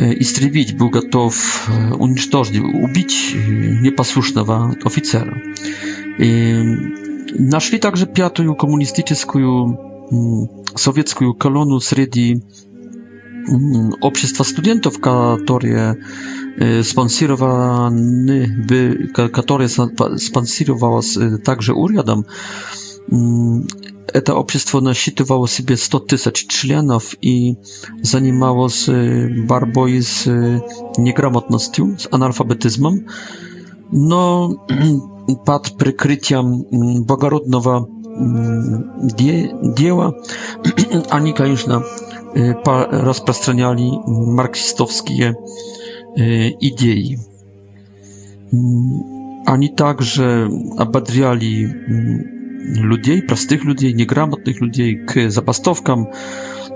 y, 0.00 0.12
istrzelić, 0.12 0.72
był 0.72 0.90
gotów 0.90 1.66
zniszczyć, 2.08 2.52
ubić 2.82 3.36
nieposłusznego 3.82 4.70
oficera. 4.84 5.34
E, 7.72 7.78
także 7.78 8.06
piątą 8.06 8.54
komunistyczną 8.54 9.36
mm, 10.12 10.46
sowiecką 10.76 11.34
kolonę 11.34 11.78
wśród 11.80 12.10
społeczeństwa 14.00 14.44
studentów, 14.44 14.98
które 15.44 15.94
спонсированы, 16.82 18.48
которые 19.14 19.68
спонсировалось 19.68 21.18
также 21.44 21.72
урядом, 21.74 22.26
это 24.12 24.34
общество 24.34 24.80
насчитывало 24.80 25.48
себе 25.48 25.76
100 25.76 25.98
тысяч 26.00 26.46
членов 26.48 27.14
и 27.22 27.56
занималось 28.02 28.88
борьбой 28.88 30.02
с 30.02 30.26
неграмотностью, 30.98 31.96
с 31.98 32.08
анальфабетизмом, 32.10 33.06
но 33.90 34.54
под 35.46 35.76
прикрытием 35.78 37.04
благородного 37.04 37.88
дела 39.12 40.16
они, 41.10 41.32
конечно, 41.32 41.84
распространяли 42.34 43.90
марксистовские 44.06 45.36
Y, 46.18 46.50
idei. 46.60 47.16
Mm, 48.52 49.42
ani 49.46 49.74
także 49.74 50.48
abadriali 50.78 51.64
mm, 51.64 52.22
ludzi, 52.80 53.22
prostych 53.28 53.64
ludzi, 53.64 53.94
niegramotnych 53.94 54.60
ludzi 54.60 54.98
k 55.06 55.14
zapastowkom, 55.30 56.06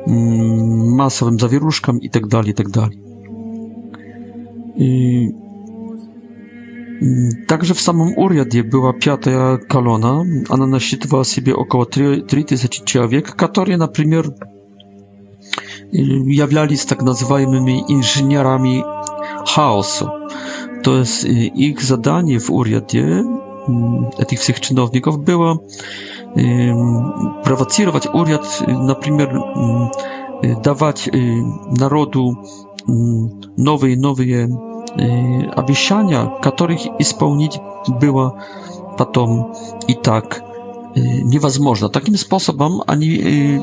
mm, 0.06 0.94
masowym 0.94 1.38
zawieruszkom 1.40 2.00
itd. 2.02 2.40
itd. 2.46 2.88
I... 4.76 5.28
Tak 7.30 7.34
tak 7.34 7.42
y, 7.42 7.46
także 7.46 7.74
w 7.74 7.80
samym 7.80 8.08
uriadzie 8.16 8.64
była 8.64 8.92
piąta 8.92 9.30
kolona, 9.68 10.22
ona 10.48 10.66
nasiedliła 10.66 11.24
sobie 11.24 11.56
około 11.56 11.86
3000 11.86 12.68
człowiek, 12.68 13.26
które 13.36 13.76
na 13.76 13.88
przykład 13.88 14.26
jawiali 16.26 16.76
z 16.78 16.86
tak 16.86 17.02
nazywanymi 17.02 17.84
inżynierami 17.88 18.82
chaosu. 19.48 20.08
To 20.82 20.96
jest 20.96 21.24
y, 21.24 21.28
ich 21.54 21.84
zadanie 21.84 22.40
w 22.40 22.50
Uriadzie, 22.50 23.22
y, 24.20 24.24
tych 24.26 24.40
wszystkich 24.40 24.68
чиновников, 24.68 25.16
było 25.18 25.58
y, 26.36 26.74
prowokować 27.42 28.08
Uriad, 28.14 28.60
na 28.86 28.94
przykład 28.94 29.28
dawać 30.62 31.10
narodu 31.80 32.34
nowe 33.58 33.90
i 33.90 33.98
nowe 33.98 34.24
обещания, 35.56 36.30
которых 36.42 36.86
исполнить 36.98 37.58
было 38.00 38.32
потом 38.98 39.52
и 39.88 39.94
так 39.94 40.40
невозможно. 40.96 41.88
Таким 41.88 42.16
способом 42.16 42.82
они 42.86 43.60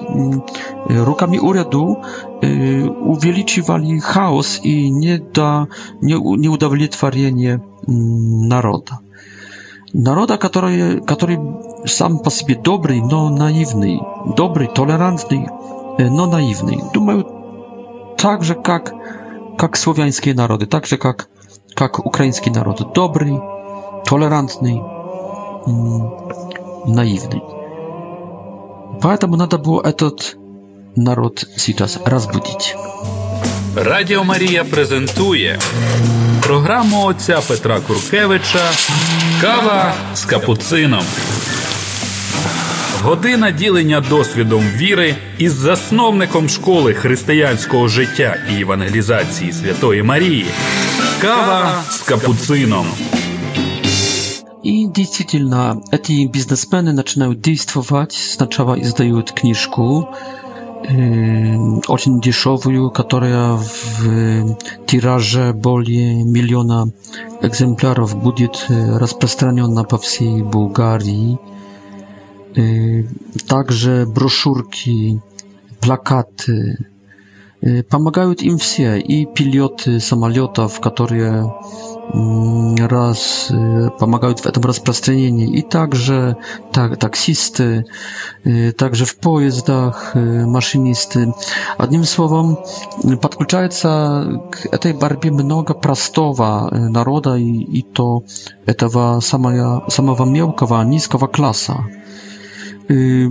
руками 0.88 1.38
уряду 1.38 2.04
увеличивали 2.41 4.00
хаос 4.00 4.60
и 4.63 4.89
недо, 4.89 5.67
неудовлетворение 6.02 7.63
народа. 7.88 9.00
Народа, 9.94 10.38
который, 10.38 11.02
который 11.02 11.38
сам 11.86 12.20
по 12.20 12.32
себе 12.32 12.56
добрый, 12.56 13.02
но 13.02 13.30
наивный. 13.30 14.00
Добрый, 14.38 14.67
толерантный, 14.67 15.48
но 16.00 16.26
наивный. 16.28 16.80
Думаю, 16.94 17.28
так 18.17 18.44
же, 18.44 18.56
как, 18.56 18.94
как 19.58 19.76
słowiańskie 19.78 20.34
narody, 20.36 20.67
tak 20.67 20.86
же, 20.88 20.98
как, 20.98 21.28
как 21.76 22.06
украинский 22.06 22.52
народ. 22.52 22.94
Добрый, 22.94 23.39
толерантный, 24.06 24.82
наивный. 26.86 27.41
Поэтому 29.02 29.36
надо 29.36 29.58
было 29.58 29.82
этот 29.82 30.36
народ 30.96 31.44
сейчас 31.58 32.00
разбудить. 32.06 32.76
Радіо 33.76 34.24
Марія 34.24 34.63
презентує 34.63 35.60
програму 36.41 37.06
отця 37.06 37.39
Петра 37.48 37.80
Куркевича 37.80 38.70
Кава 39.41 39.94
з 40.15 40.26
капуцином. 40.26 41.04
Година 43.04 43.52
ділення 43.52 44.02
досвідом 44.10 44.63
віри 44.76 45.15
із 45.38 45.54
засновником 45.54 46.50
школи 46.50 46.94
християнського 46.94 47.88
життя 47.88 48.36
і 48.58 48.62
евангелізації 48.62 49.52
Святої 49.52 50.04
Марії. 50.04 50.46
Кава 51.22 51.82
з 51.89 52.00
капуцином. 52.02 52.86
И 54.63 54.86
действительно, 54.86 55.82
эти 55.91 56.26
бизнесмены 56.28 56.93
начинают 56.93 57.41
действовать. 57.41 58.12
Сначала 58.13 58.80
издают 58.80 59.32
книжку, 59.32 60.08
очень 60.84 62.21
дешевую, 62.21 62.91
которая 62.91 63.56
в 63.56 64.56
тираже 64.86 65.54
более 65.54 66.24
миллиона 66.24 66.91
экземпляров 67.41 68.15
будет 68.21 68.65
распространена 68.69 69.84
по 69.84 69.97
всей 69.97 70.43
Болгарии. 70.43 71.39
Также 73.47 74.06
брошюрки, 74.08 75.21
плакаты. 75.82 76.86
Помогают 77.89 78.41
им 78.43 78.58
все, 78.60 79.00
и 79.00 79.26
пилоты 79.26 80.00
самолетов, 80.00 80.80
которые 80.82 81.52
oraz 82.93 83.51
y, 83.51 83.91
pomagają 83.99 84.34
w 84.34 84.51
tym 84.51 84.63
rozprzestrzenieniu 84.63 85.45
i 85.47 85.63
także 85.63 86.36
tak, 86.71 86.97
taksisty, 86.97 87.84
y, 88.69 88.73
także 88.77 89.06
w 89.06 89.15
pojazdach, 89.15 90.13
y, 90.15 90.47
maszynisty. 90.47 91.32
Jednym 91.82 92.06
słowem, 92.06 92.56
podkluczają 93.21 93.69
k 94.71 94.77
tej 94.77 94.93
barbie 94.93 95.32
mnoga 95.32 95.73
prostowa 95.73 96.69
naroda 96.91 97.38
i, 97.38 97.67
i 97.71 97.84
to 97.84 98.21
etawa 98.65 99.21
samaja, 99.21 99.82
samowa 99.89 100.25
miałkowa, 100.25 100.84
niskowa 100.84 101.27
klasa. 101.27 101.84
I, 102.89 103.30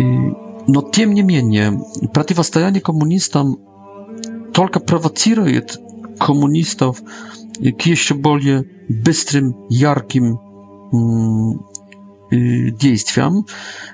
i, 0.00 0.04
no 0.68 0.82
tym 0.82 1.12
niemniej, 1.14 1.52
przeciwstawianie 2.12 2.80
komunistom 2.80 3.56
tylko 4.52 4.80
prowokuje 4.80 5.62
komunistów 6.18 7.02
еще 7.58 8.14
быстрым, 8.88 9.66
ярким 9.68 10.38
действиям, 12.30 13.46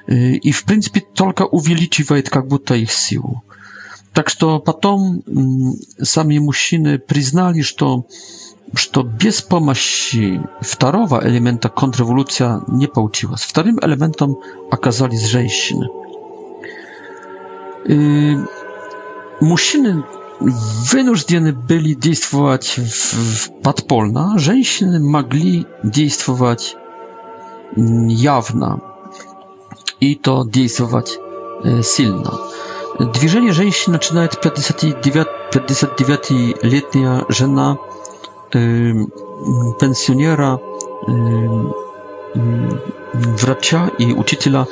и 0.08 0.52
в 0.52 0.64
принципе 0.64 1.00
только 1.00 1.42
увеличивает 1.44 2.30
как 2.30 2.48
будто 2.48 2.74
их 2.74 2.90
силу. 2.92 3.42
Так 4.14 4.28
что 4.28 4.58
потом 4.58 5.22
сами 6.00 6.38
мужчины 6.38 6.98
признали, 6.98 7.62
что, 7.62 8.04
что 8.74 9.02
без 9.02 9.40
помощи 9.40 10.40
второго 10.60 11.26
элемента 11.26 11.70
контрреволюция 11.70 12.60
не 12.68 12.86
получилась. 12.88 13.42
Вторым 13.42 13.78
элементом 13.80 14.38
оказались 14.70 15.26
женщины. 15.26 15.86
Мужчины 19.40 20.04
вынуждены 20.44 21.52
были 21.52 21.94
действовать 21.94 22.76
в, 22.76 23.46
в 23.48 23.62
подпольно, 23.62 24.36
женщины 24.38 24.98
могли 25.00 25.66
действовать 25.82 26.76
явно 27.76 28.80
и 30.00 30.14
то 30.16 30.44
действовать 30.44 31.18
э, 31.64 31.80
сильно. 31.82 32.34
Движение 32.98 33.52
женщин 33.52 33.92
начинает 33.92 34.34
59-летняя 34.44 37.24
жена 37.28 37.78
э, 38.52 38.92
пенсионера, 39.80 40.60
э, 41.06 41.10
врача 43.12 43.90
и 43.98 44.12
учителя 44.12 44.66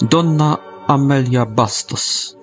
Донна 0.00 0.58
Амелия 0.86 1.44
Бастос. 1.44 2.35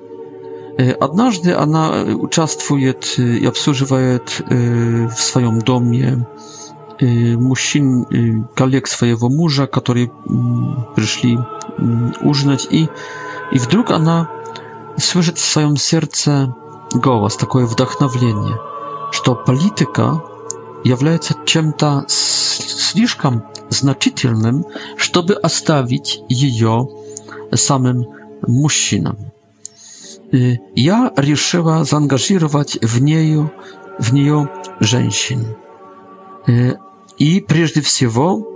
Однажды 1.00 1.54
она 1.54 1.92
участвует 2.02 3.20
и 3.20 3.46
обслуживает 3.46 4.42
в 4.50 5.16
своем 5.16 5.60
доме 5.60 6.28
мужчин, 7.00 8.48
коллег 8.56 8.88
своего 8.88 9.30
мужа, 9.30 9.68
которые 9.68 10.12
пришли 10.96 11.38
ужинать, 12.22 12.68
и, 12.72 12.88
и 13.52 13.60
вдруг 13.60 13.92
она 13.92 14.30
слышит 14.98 15.38
в 15.38 15.46
своем 15.46 15.76
сердце 15.78 16.56
голос, 16.94 17.36
такое 17.36 17.66
вдохновление, 17.66 18.60
что 19.12 19.36
политика 19.36 20.24
является 20.84 21.36
чем-то 21.46 22.06
слишком 22.08 23.44
значительным, 23.70 24.66
чтобы 24.98 25.36
оставить 25.36 26.22
ее 26.30 26.90
самым 27.54 28.06
мужчинам 28.48 29.33
я 30.34 31.12
решила 31.16 31.84
заангажировать 31.84 32.78
в 32.84 33.02
нее, 33.02 33.52
в 34.00 34.14
нее 34.14 34.50
женщин. 34.80 35.56
И 37.18 37.40
прежде 37.42 37.82
всего 37.82 38.50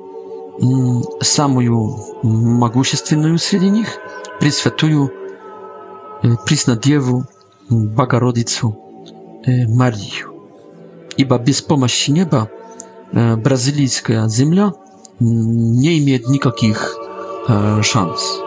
самую 1.22 1.98
могущественную 2.24 3.38
среди 3.38 3.70
них, 3.70 3.98
Пресвятую, 4.40 5.12
Преснодеву, 6.46 7.26
Богородицу 7.70 8.78
Марию. 9.46 10.34
Ибо 11.16 11.38
без 11.38 11.62
помощи 11.62 12.10
неба 12.10 12.50
бразильская 13.12 14.28
земля 14.28 14.74
не 15.20 16.00
имеет 16.04 16.28
никаких 16.28 16.98
шансов. 17.84 18.40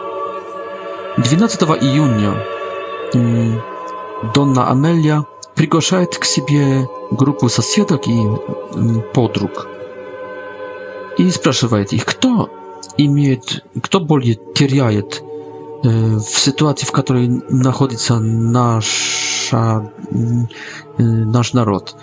12 1.17 1.61
июня 1.81 2.35
Donna 4.33 4.67
Amelia 4.69 5.25
приглашает 5.55 6.17
к 6.17 6.25
себе 6.25 6.87
группу 7.11 7.49
соседок 7.49 8.07
и 8.07 8.23
подруг 9.13 9.67
и 11.17 11.29
спрашивает 11.29 11.91
их, 11.91 12.05
кто 12.05 12.49
имеет, 12.97 13.65
кто 13.83 13.99
более 13.99 14.39
теряет 14.55 15.21
в 15.83 16.21
ситуации, 16.23 16.85
в 16.85 16.91
которой 16.91 17.27
находится 17.27 18.17
наша, 18.19 19.91
наш 20.97 21.53
народ. 21.53 21.95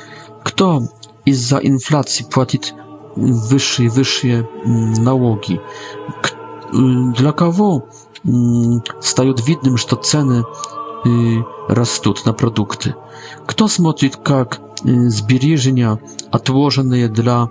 Кто 0.45 0.83
из-за 1.25 1.57
инфляции 1.59 2.25
платит 2.25 2.75
выше 3.17 3.85
и 3.85 3.89
выше 3.89 4.47
налоги? 4.65 5.61
Для 6.73 7.33
кого 7.33 7.87
стает 9.01 9.47
видным, 9.47 9.79
что 9.79 9.97
цены 9.97 10.45
и 11.05 11.42
растут 11.68 12.24
на 12.24 12.32
продукты. 12.32 12.94
Кто 13.46 13.68
смотрит, 13.68 14.16
как 14.16 14.61
сбережения, 14.82 15.99
отложенные 16.30 17.09
для 17.09 17.49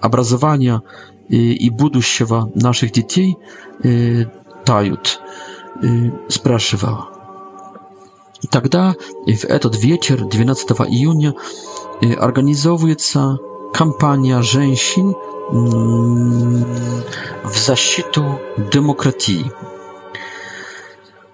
образования 0.00 0.82
и 1.28 1.68
будущего 1.70 2.50
наших 2.54 2.92
детей, 2.92 3.36
тают, 4.64 5.20
спрашивала. 6.28 7.08
Тогда 8.50 8.94
в 9.26 9.44
этот 9.44 9.76
вечер 9.76 10.24
12 10.24 10.70
июня 10.88 11.34
организовывается 12.18 13.38
кампания 13.74 14.40
женщин 14.42 15.14
в 15.50 17.56
защиту 17.56 18.38
демократии. 18.72 19.50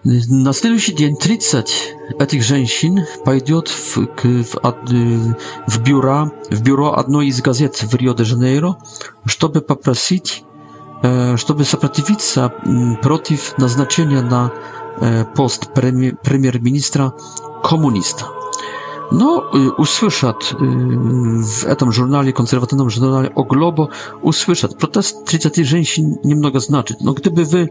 На 0.07 0.52
следующий 0.52 0.92
день 0.92 1.16
30 1.16 1.94
этих 2.18 2.42
женщин 2.42 3.07
пойдет 3.24 3.68
в, 3.68 3.96
в, 3.96 4.55
в, 4.55 5.80
бюро, 5.82 6.30
в 6.50 6.62
бюро 6.62 6.92
одной 6.92 7.28
из 7.28 7.40
газет 7.40 7.74
в 7.76 7.96
Рио-де-Жанейро, 7.96 8.76
чтобы 9.24 9.62
попросить, 9.62 10.44
чтобы 11.36 11.64
сопротивиться 11.64 12.52
против 13.00 13.57
назначения 13.57 14.20
на 14.20 14.52
пост 15.36 15.72
премьер-министра 15.72 17.14
коммуниста. 17.62 18.26
Но 19.11 19.38
услышат 19.78 20.52
в 20.52 21.64
этом 21.64 21.92
журнале, 21.92 22.32
konserwatywnym 22.32 22.90
журнале 22.90 23.32
o 23.34 23.44
Globo, 23.44 23.88
usłyszą, 24.22 24.68
protest 24.68 25.24
30 25.24 25.64
женщин 25.66 26.16
немного 26.24 26.61
значит, 26.61 27.00
но 27.00 27.12
gdyby 27.12 27.44
wy 27.44 27.68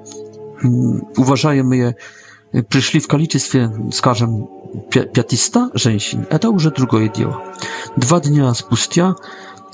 uważajmy 1.17 1.77
je 1.77 1.93
пришли 2.69 2.99
в 2.99 3.07
количестве, 3.07 3.71
скажем, 3.91 4.47
500 4.89 5.77
женщин. 5.79 6.25
Это 6.29 6.49
уже 6.49 6.71
другое 6.71 7.09
дело. 7.09 7.41
Два 7.95 8.19
дня 8.19 8.53
спустя 8.53 9.15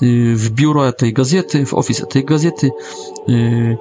в 0.00 0.50
бюро 0.52 0.84
этой 0.86 1.12
газеты, 1.12 1.66
в 1.66 1.74
офис 1.74 2.00
этой 2.00 2.22
газеты 2.22 2.70
э, 3.28 3.32
э, 3.32 3.76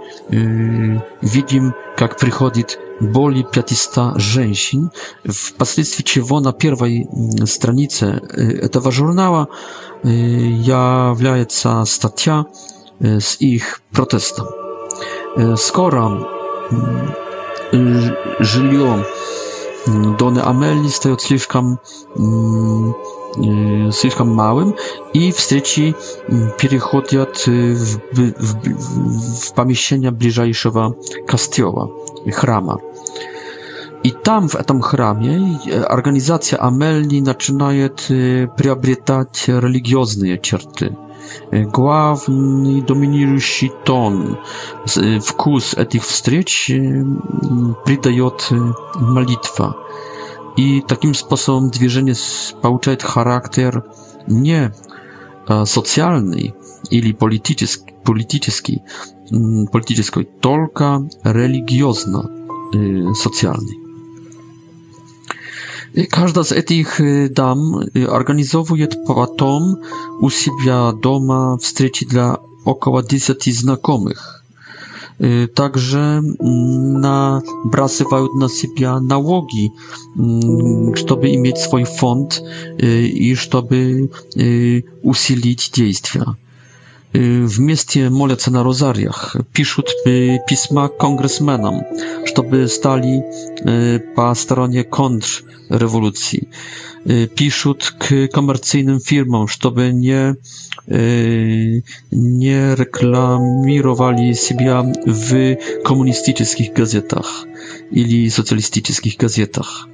видим, 1.21 1.73
как 1.95 2.19
приходит 2.19 2.77
более 2.99 3.45
500 3.49 4.19
женщин, 4.19 4.91
впоследствии 5.25 6.03
чего 6.03 6.41
на 6.41 6.51
первой 6.51 7.07
странице 7.45 8.07
этого 8.61 8.91
журнала 8.91 9.47
э, 10.03 10.09
является 10.09 11.85
статья 11.85 12.47
с 12.99 13.37
их 13.39 13.81
протестом. 13.93 14.47
Скоро 15.55 16.27
жильем 17.71 19.05
Дона 20.17 20.49
Амелии 20.49 20.89
стает 20.89 21.21
слишком 21.21 21.79
слишком 23.91 24.29
малым, 24.35 24.75
и 25.13 25.31
встречи 25.31 25.95
переходят 26.59 27.45
в, 27.45 27.75
в, 27.77 28.53
в 28.53 29.53
помещение 29.53 30.09
ближайшего 30.09 30.95
костела, 31.27 31.91
храма. 32.33 32.81
I 34.03 34.11
tam 34.11 34.49
w 34.49 34.63
tym 34.65 34.81
chramie 34.81 35.59
e, 35.71 35.87
organizacja 35.87 36.57
Amelni 36.59 37.25
zaczynaje 37.25 37.85
e, 37.85 37.89
przyobrzetać 38.55 39.47
religijne 39.47 40.39
cierty. 40.39 40.95
E, 41.51 41.61
Główny 41.61 42.81
dominujący 42.81 43.69
ton, 43.83 44.35
wkus 45.21 45.75
tych 45.89 46.03
wstrzeć 46.05 46.71
przydaje 47.85 48.29
modlitwa. 49.01 49.73
I 50.57 50.83
takim 50.87 51.15
sposobem 51.15 51.69
dwieżenie 51.69 52.13
pouczaje 52.61 52.97
charakter 53.01 53.81
nie 54.27 54.71
socjalny, 55.65 56.51
ili 56.91 57.13
polityczny, 57.13 57.83
polityczny, 58.03 58.79
polityczny, 59.71 60.23
tylko 60.41 61.01
religijno-socjalny. 61.23 63.88
Każda 66.11 66.43
z 66.43 66.65
tych 66.65 66.99
y, 67.01 67.29
dam 67.33 67.57
y, 67.97 68.09
organizowuje 68.09 68.87
potem 68.87 69.75
u 70.21 70.29
siebie 70.29 70.75
doma 71.01 71.57
встречи 71.59 72.05
dla 72.05 72.37
około 72.65 73.03
10 73.03 73.55
znakomych. 73.55 74.43
Y, 75.21 75.47
także 75.53 75.99
mm, 76.41 77.01
nabrasywają 77.01 78.27
na 78.39 78.47
siebie 78.49 78.91
nałogi, 79.01 79.71
mm, 80.19 80.95
żeby 80.95 81.37
mieć 81.37 81.57
swój 81.57 81.85
fond 81.97 82.41
i 83.13 83.35
żeby 83.35 84.07
usilić 85.03 85.69
działania. 85.69 86.48
Y, 87.15 87.47
w 87.47 87.59
mieście 87.59 88.09
molece 88.09 88.51
na 88.51 88.63
rozariach, 88.63 89.37
piszut 89.53 89.93
y, 90.07 90.37
pisma 90.47 90.89
kongresmenom, 90.97 91.81
żeby 92.37 92.69
stali 92.69 93.19
y, 93.19 93.21
po 94.15 94.35
stronie 94.35 94.83
kontrrewolucji. 94.83 96.49
Piszut 97.35 97.93
k 97.99 98.07
komercyjnym 98.33 98.99
firmom, 98.99 99.45
żeby 99.61 99.91
nie, 99.93 100.33
nie 102.11 102.75
reklamirowali 102.75 104.35
siebie 104.35 104.75
w 105.07 105.55
komunistycznych 105.83 106.73
gazetach, 106.73 107.45
ili 107.91 108.31
socjalistycznych 108.31 109.17
gazetach 109.17 109.87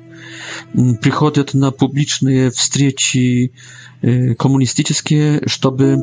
приходят 1.01 1.53
на 1.53 1.71
публичные 1.71 2.51
встречи 2.51 3.51
коммунистические, 4.37 5.41
чтобы 5.47 5.95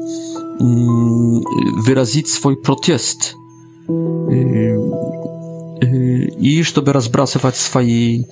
выразить 0.61 2.29
свой 2.29 2.61
протест 2.61 3.35
и 5.85 6.63
чтобы 6.65 6.93
разбрасывать 6.93 7.57
свои 7.57 8.25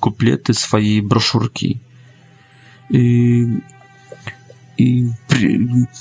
куплеты, 0.00 0.52
свои 0.54 1.00
брошюрки. 1.00 1.80
И, 2.90 3.46
и, 4.76 5.06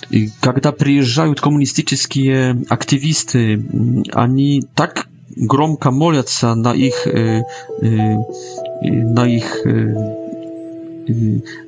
и 0.10 0.30
когда 0.42 0.72
приезжают 0.74 1.40
коммунистические 1.42 2.66
активисты, 2.70 3.66
они 4.12 4.64
так 4.76 5.08
громко 5.30 5.92
молятся 5.92 6.56
на 6.56 6.74
их, 6.74 7.06
на 8.82 9.28
их 9.28 9.66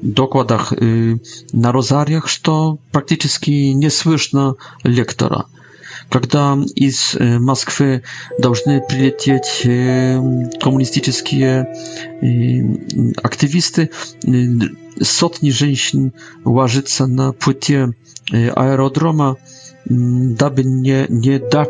докладах 0.01 0.71
на 0.81 1.71
розариях, 1.71 2.27
что 2.27 2.79
практически 2.91 3.51
не 3.51 3.89
слышно 3.89 4.55
лектора. 4.83 5.45
Когда 6.09 6.57
из 6.75 7.15
Москвы 7.19 8.03
должны 8.39 8.79
прилететь 8.81 9.61
коммунистические 10.61 11.67
активисты, 13.23 13.89
сотни 15.01 15.49
женщин 15.49 16.13
ложатся 16.45 17.07
на 17.07 17.33
пути 17.33 17.85
аэродрома, 18.31 19.37
aby 20.45 20.65
nie, 20.65 21.07
nie 21.09 21.39
dać 21.39 21.69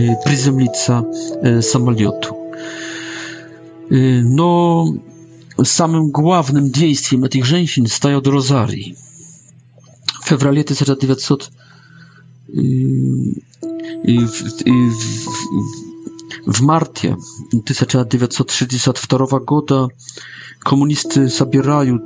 y, 0.00 0.14
przyzemlica 0.24 1.04
y, 1.58 1.62
samolotu. 1.62 2.34
Y, 3.92 4.22
no, 4.24 4.84
samym 5.64 6.10
głównym 6.10 6.72
dziejstwem 6.72 7.28
tych 7.28 7.44
rzęsin 7.44 7.88
stają 7.88 8.20
do 8.20 8.30
Rosarii. 8.30 8.96
W 10.24 10.28
februarze 10.28 10.64
1900 10.64 11.48
w, 14.06 14.64
w 16.52 16.60
marcie 16.60 17.16
1932 17.64 19.40
года 19.40 19.86
komunisty 20.64 21.28
zabierają 21.28 21.94
y, 21.94 22.00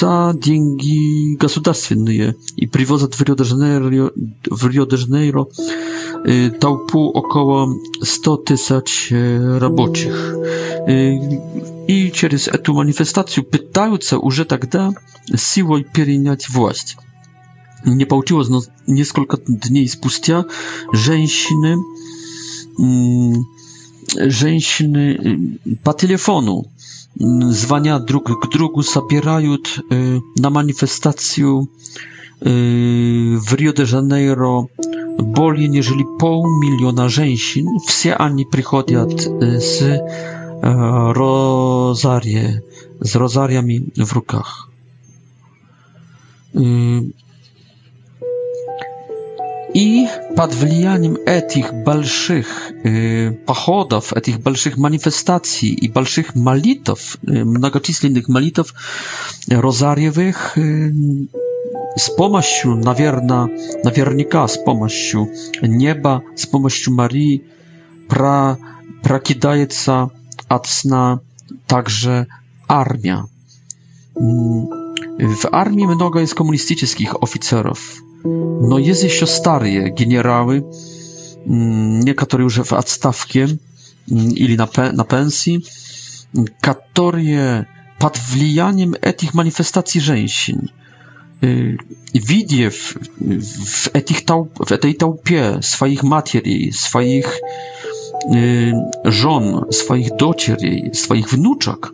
za 0.00 0.34
pieniądze 0.42 0.84
государственne 1.38 2.12
i 2.56 2.68
przywożą 2.68 3.06
w 3.10 3.20
Rio 3.20 3.34
de 3.36 3.44
Janeiro, 3.46 4.10
w 4.50 4.62
Rio 4.64 4.86
y, 6.24 7.12
około 7.14 7.74
100 8.04 8.36
tysięcy 8.36 9.14
e, 9.16 9.58
robotnych. 9.58 10.34
Y, 10.88 11.38
I 11.88 12.10
przez 12.10 12.50
tę 12.64 12.72
manifestację 12.72 13.42
pytają 13.42 13.96
się 14.00 14.16
już 14.24 14.40
wtedy 14.40 14.78
siłą 15.36 15.80
przejąć 15.92 16.50
władzę. 16.50 16.94
Nie 17.86 18.06
pałciło, 18.06 18.42
no, 18.50 18.60
kilka 19.14 19.36
dni 19.48 19.88
spustia, 19.88 20.44
żeńsiny, 20.92 21.76
женщины 22.78 25.58
по 25.84 25.92
телефону 25.94 26.66
звонят 27.14 28.06
друг 28.06 28.24
к 28.26 28.50
другу, 28.52 28.82
собирают 28.82 29.78
на 29.90 30.50
манифестацию 30.50 31.68
в 32.40 33.54
Рио-де-Жанейро 33.54 34.68
более 35.18 35.68
нежели 35.68 36.04
полмиллиона 36.18 37.08
женщин. 37.08 37.78
Все 37.86 38.14
они 38.14 38.44
приходят 38.44 39.12
с 39.20 40.02
розария, 40.62 42.60
с 43.00 43.14
розариями 43.14 43.88
в 43.94 44.12
руках. 44.14 44.68
И 49.74 50.06
под 50.36 50.54
влиянием 50.54 51.14
этих 51.26 51.72
больших 51.72 52.70
э, 52.84 53.30
походов, 53.30 54.12
этих 54.12 54.40
больших 54.40 54.76
манифестаций 54.76 55.68
и 55.70 55.88
больших 55.88 56.34
молитв, 56.34 57.16
э, 57.26 57.42
многочисленных 57.44 58.28
молитв 58.28 58.74
розарьевых, 59.48 60.58
э, 60.58 60.90
с 61.96 62.10
помощью, 62.10 62.76
наверное, 62.76 63.48
наверняка 63.82 64.46
с 64.46 64.58
помощью 64.58 65.30
неба, 65.62 66.22
с 66.36 66.44
помощью 66.44 66.92
Марии, 66.92 67.44
про, 68.10 68.58
прокидается 69.02 70.10
от 70.48 70.66
сна 70.66 71.20
также 71.66 72.26
армия. 72.68 73.24
В 74.16 75.46
армии 75.50 75.86
много 75.86 76.20
есть 76.20 76.34
коммунистических 76.34 77.16
офицеров, 77.22 77.80
no 78.60 78.78
jest 78.78 79.04
jeszcze 79.04 79.26
starie 79.26 79.92
generały, 79.94 80.64
mm, 81.46 82.00
niektóre 82.00 82.42
już 82.44 82.60
w 82.60 82.72
odstawkiem, 82.72 83.56
mm, 84.10 84.30
ili 84.32 84.56
na, 84.56 84.68
na 84.94 85.04
pensji, 85.04 85.58
mm, 86.36 86.46
które 86.62 87.64
pod 87.98 88.18
wlijaniem 88.18 88.94
tych 89.16 89.34
manifestacji 89.34 90.00
żeńsin, 90.00 90.68
y, 91.44 91.76
widzie 92.14 92.70
w, 92.70 92.98
w, 93.66 93.88
etich 93.92 94.24
taup, 94.24 94.48
w 94.66 94.78
tej 94.78 94.94
tałpie 94.94 95.58
swoich 95.60 96.02
materii, 96.04 96.72
swoich 96.72 97.40
y, 98.34 98.72
żon, 99.12 99.64
swoich 99.70 100.10
docierii, 100.18 100.90
swoich 100.94 101.28
wnuczek, 101.30 101.86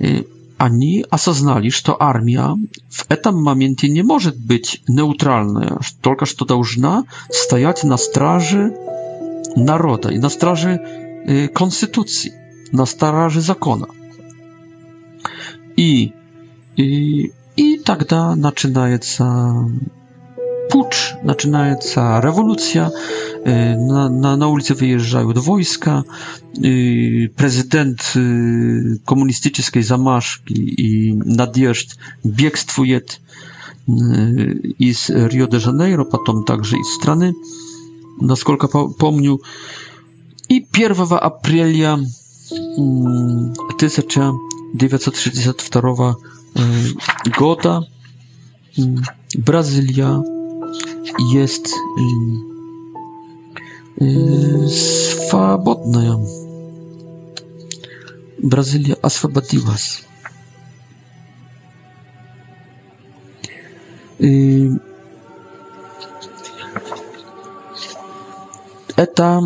y, 0.00 0.37
Они 0.58 1.04
осознали, 1.08 1.68
что 1.68 1.96
армия 2.02 2.48
в 2.90 3.06
этом 3.08 3.40
моменте 3.40 3.88
не 3.88 4.02
может 4.02 4.36
быть 4.44 4.82
неутральная, 4.88 5.78
только 6.00 6.26
что 6.26 6.44
должна 6.44 7.04
стоять 7.30 7.84
на 7.84 7.96
страже 7.96 8.76
народа 9.54 10.08
и 10.10 10.18
на 10.18 10.28
страже 10.28 10.70
э, 11.26 11.46
Конституции, 11.46 12.32
на 12.72 12.86
страже 12.86 13.40
закона. 13.40 13.86
И, 15.76 16.12
и, 16.76 17.32
и 17.54 17.78
тогда 17.78 18.34
начинается 18.34 19.54
pucz, 20.68 21.14
zaczynająca 21.26 22.20
rewolucja, 22.20 22.90
y, 22.90 22.90
na, 23.92 24.08
na, 24.08 24.36
na 24.36 24.48
ulicę 24.48 24.74
wyjeżdżają 24.74 25.32
wojska, 25.34 26.02
y, 26.64 27.30
prezydent 27.36 28.12
y, 28.16 28.98
komunistycznej 29.04 29.84
zamaszki 29.84 30.74
i 30.80 31.14
nadjeżdż 31.24 31.96
biegstwuje 32.26 33.00
z 34.94 35.32
Rio 35.32 35.46
de 35.46 35.58
Janeiro, 35.66 36.04
potem 36.04 36.44
także 36.44 36.76
i 36.76 36.84
z 36.84 36.88
strany, 37.00 37.32
насколько 38.22 38.68
pomnił. 38.98 39.40
I 40.48 40.66
1 40.78 41.06
aprilia 41.22 41.98
1962 43.78 46.14
года 47.38 47.82
Бразилия 49.38 50.22
jest 51.18 51.70
свободная. 55.28 56.18
Бразилия 58.42 58.94
освободилась. 59.02 60.04
И 64.18 64.70
это, 68.96 69.40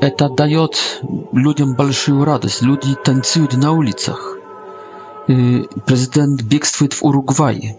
это 0.00 0.28
дает 0.30 1.00
людям 1.32 1.74
большую 1.74 2.24
радость. 2.24 2.60
Люди 2.62 2.94
танцуют 3.02 3.54
на 3.54 3.72
улицах. 3.72 4.36
Президент 5.26 6.42
бегствует 6.42 6.92
в 6.92 7.02
Уругвай 7.04 7.78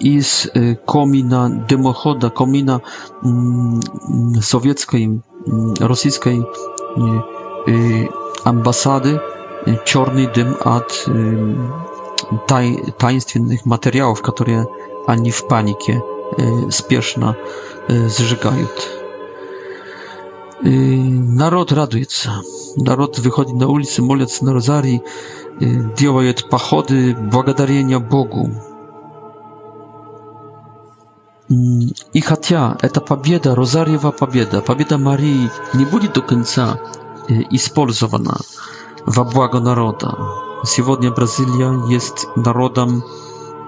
из 0.00 0.50
комина 0.84 1.64
дымохода, 1.68 2.30
комина 2.30 2.82
советской, 4.40 5.22
российской 5.78 6.44
амбассады 8.44 9.20
черный 9.86 10.26
дым 10.26 10.56
от 10.62 11.06
тай, 12.48 12.78
таинственных 12.98 13.64
материалов, 13.64 14.20
которые 14.22 14.66
они 15.06 15.30
в 15.30 15.46
панике 15.46 16.02
спешно 16.70 17.36
сжигают. 17.88 18.90
Народ 20.62 21.72
радуется. 21.72 22.32
Народ 22.76 23.18
выходит 23.20 23.54
на 23.54 23.68
улицы, 23.68 24.02
молится 24.02 24.44
на 24.44 24.52
розарий, 24.52 25.00
делает 25.96 26.48
походы 26.50 27.14
благодарения 27.14 27.98
Богу. 28.00 28.50
И 31.48 32.20
хотя 32.22 32.78
эта 32.80 33.00
победа, 33.02 33.54
Розарьева 33.54 34.12
победа, 34.12 34.62
победа 34.62 34.96
Марии 34.98 35.50
не 35.74 35.84
будет 35.84 36.14
до 36.14 36.22
конца 36.22 36.80
использована 37.50 38.38
во 39.04 39.24
благо 39.24 39.60
народа. 39.60 40.16
Сегодня 40.64 41.10
Бразилия 41.10 41.86
есть 41.92 42.26
народом, 42.36 43.02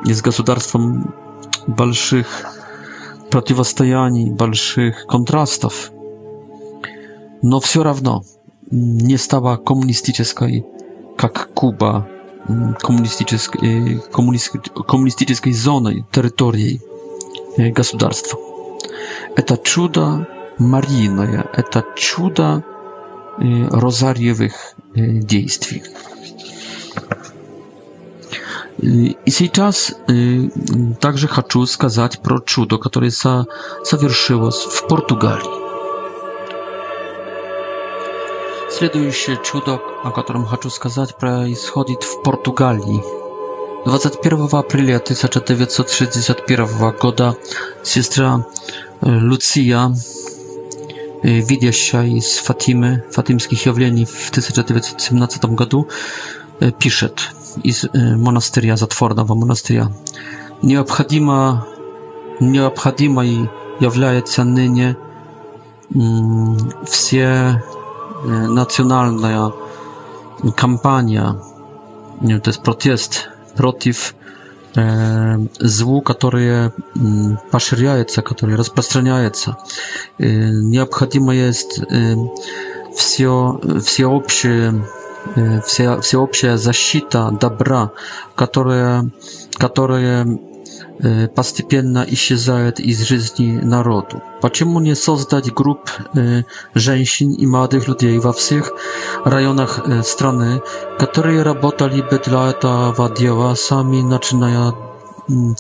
есть 0.05 0.23
государством 0.23 1.15
больших 1.67 2.27
противостояний, 3.31 4.31
больших 4.31 5.05
контрастов. 5.07 5.91
Но 7.43 7.61
все 7.61 7.83
равно 7.83 8.23
не 8.71 9.19
стала 9.19 9.57
коммунистической, 9.57 10.65
как 11.19 11.51
Куба, 11.53 12.09
коммунистической, 12.81 14.01
коммунистической 14.13 15.53
зоной, 15.53 16.07
территорией 16.11 16.81
государств. 17.59 18.37
Это 19.37 19.57
чудо 19.57 20.27
марийное, 20.59 21.47
это 21.53 21.85
чудо 21.95 22.63
розарьевых 23.39 24.75
действий. 24.95 25.83
И 28.79 29.17
сейчас 29.27 29.95
также 31.01 31.29
хочу 31.29 31.65
сказать 31.67 32.21
про 32.21 32.41
чудо, 32.41 32.77
которое 32.79 33.11
совершилось 33.11 34.61
в 34.65 34.87
Португалии. 34.89 35.65
Следующее 38.71 39.39
чудо, 39.43 39.81
о 40.05 40.11
котором 40.11 40.45
хочу 40.45 40.69
сказать, 40.69 41.17
происходит 41.17 42.03
в 42.03 42.23
Португалии. 42.23 43.26
21 43.85 44.49
апреля 44.53 44.97
1961 44.97 46.93
года 46.99 47.37
сестра 47.83 48.45
Луция, 49.01 49.93
видящая 51.23 52.09
из 52.09 52.39
Фатимы, 52.39 53.05
фатимских 53.13 53.67
явлений 53.67 54.05
в 54.05 54.31
1917 54.31 55.45
году, 55.47 55.89
пишет 56.79 57.31
из 57.63 57.85
монастыря, 57.95 58.77
затворного 58.77 59.35
монастыря. 59.35 59.93
Необходимо, 60.63 61.67
необходимой 62.41 63.49
является 63.79 64.43
ныне 64.45 64.97
все 66.87 67.63
национальная 68.25 69.53
кампания, 70.57 71.37
то 72.21 72.49
есть 72.51 72.63
протест 72.63 73.29
против 73.57 74.15
э, 74.77 75.37
злу, 75.59 76.01
которое 76.03 76.73
поширяется, 77.51 78.23
которое 78.23 78.57
распространяется. 78.57 79.57
Э, 80.19 80.27
необходимо 80.51 81.35
есть 81.35 81.79
э, 81.81 82.15
все, 82.95 83.61
всеобщее 83.85 84.85
э, 85.35 85.61
вся, 85.63 86.01
всеобщая 86.01 86.57
защита 86.57 87.31
добра, 87.41 87.91
которая, 88.37 89.11
которая 89.59 90.27
постепенно 91.35 92.05
исчезает 92.09 92.81
из 92.81 93.03
жизни 93.03 93.59
народу. 93.63 94.23
Почему 94.41 94.81
не 94.81 94.95
создать 94.95 95.53
групп 95.53 95.91
женщин 96.75 97.33
и 97.33 97.47
молодых 97.47 97.89
людей 97.89 98.19
во 98.19 98.33
всех 98.33 98.73
районах 99.25 99.87
страны, 100.05 100.63
которые 100.99 101.43
работали 101.43 102.01
бы 102.03 102.19
для 102.25 102.51
этого 102.51 103.11
дела, 103.17 103.55
сами 103.55 104.03
начиная 104.03 104.73
Mm, 105.31 105.55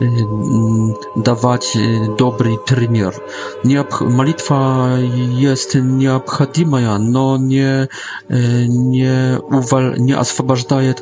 mm, 0.00 0.92
dawać 1.16 1.76
e, 1.76 1.80
dobry 2.18 2.56
premier. 2.66 3.12
Malitwa 4.10 4.88
jest 5.36 5.78
niepotrzebna, 5.82 6.98
no 6.98 7.36
nie 7.36 7.68
e, 8.30 8.68
nie 8.68 9.38
uwal, 9.50 9.94
nie 9.98 10.18
od 10.18 10.36
działań, 10.68 10.94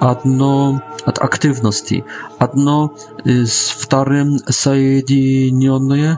adno 0.00 0.78
od 1.06 1.22
aktywności, 1.22 2.02
adno 2.38 2.90
y, 3.26 3.46
z 3.46 3.70
wtarym 3.70 4.36
zjednione 4.46 6.16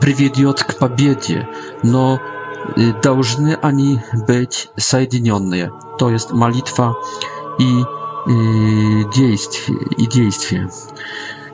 prowadzi 0.00 0.46
k 0.66 0.74
pobiedzie, 0.78 1.46
no 1.84 2.18
dałżny 3.02 3.60
ani 3.60 3.98
być 4.26 4.68
соединенные. 4.80 5.68
To 5.98 6.10
jest 6.10 6.32
malitwa 6.32 6.94
i 7.58 7.82
действие 8.26 9.80
и 9.98 10.06
действие. 10.06 10.68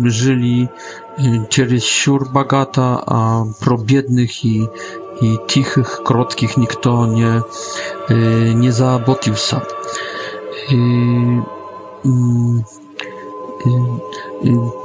żyli 0.05 0.69
przez 1.49 1.73
y, 1.73 1.81
siur 1.81 2.29
bogata, 2.33 3.03
a 3.07 3.43
pro 3.61 3.79
biednych 3.79 4.45
i, 4.45 4.69
i 5.23 5.39
tichych, 5.47 5.99
krótkich 6.05 6.57
nikt 6.57 6.85
nie, 7.09 7.41
y, 8.51 8.55
nie 8.55 8.73
zaabotił 8.73 9.35
się 9.37 9.61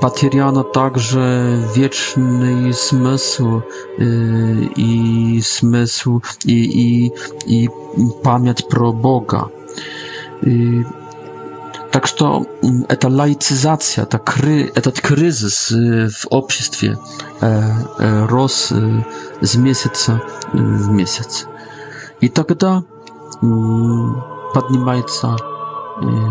потеряно 0.01 0.63
также 0.63 1.67
вечный 1.75 2.73
смысл 2.73 3.61
и 3.97 5.41
смысл 5.45 6.21
и, 6.43 7.05
и, 7.07 7.11
и 7.45 7.69
память 8.23 8.67
про 8.67 8.91
Бога. 8.91 9.49
И, 10.41 10.83
так 11.91 12.07
что 12.07 12.45
это 12.87 13.09
лаицизация, 13.09 14.03
это 14.05 14.17
кри, 14.17 14.71
этот 14.73 15.01
кризис 15.01 15.69
в 15.71 16.27
обществе 16.29 16.97
рос 17.41 18.71
с 19.41 19.55
месяца 19.55 20.21
в 20.53 20.89
месяц. 20.89 21.45
И 22.21 22.29
тогда 22.29 22.83
поднимается 24.53 25.35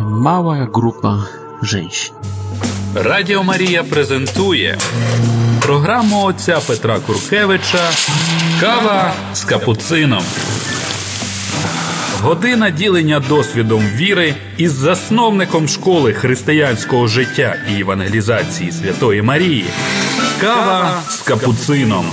mała 0.06 0.66
grupa 0.66 1.14
żeńsi. 1.62 2.12
Радіо 2.94 3.42
Марія 3.44 3.82
презентує 3.84 4.78
програму 5.62 6.24
отця 6.24 6.58
Петра 6.66 7.00
Куркевича 7.00 7.90
Кава 8.60 9.12
з 9.34 9.44
капуцином. 9.44 10.22
Година 12.22 12.70
ділення 12.70 13.20
досвідом 13.28 13.80
віри 13.94 14.34
із 14.58 14.72
засновником 14.72 15.68
школи 15.68 16.12
християнського 16.12 17.06
життя 17.06 17.56
і 17.76 17.80
евангелізації 17.80 18.72
Святої 18.72 19.22
Марії. 19.22 19.64
Кава 20.40 21.00
з 21.08 21.20
капуцином. 21.22 22.04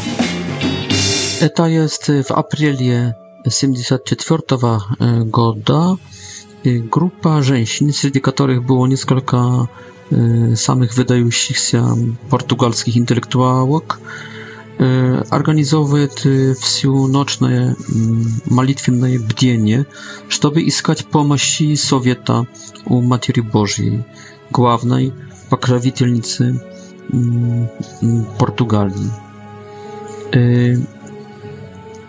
Це 1.40 1.48
jest 1.48 2.10
w 2.10 2.28
aprilie 2.44 3.14
74 3.50 4.44
года 5.34 5.98
группа 6.92 7.42
женщин, 7.42 7.88
яких 8.04 8.34
було 8.38 8.62
было 8.62 8.88
несколько 8.88 9.70
Y, 10.12 10.54
samych 10.58 10.94
wydających 10.94 11.58
się 11.58 11.96
portugalskich 12.30 12.96
intelektualów 12.98 13.82
y, 13.82 15.30
organizować 15.32 16.12
wsiu 16.62 17.08
nocne 17.08 17.76
modlitwne 18.50 19.08
mm, 19.08 19.24
bdzenie, 19.24 19.86
żeby 20.30 20.62
iskać 20.62 21.04
pomocy 21.04 21.78
Sowieta 21.78 22.44
u 22.86 23.02
Matki 23.02 23.42
Bożej, 23.42 24.04
głównej 24.52 25.12
pokrowitelnicy 25.50 26.56
mm, 27.14 27.68
mm, 28.04 28.26
Portugalii. 28.38 29.10
Y, 30.36 30.78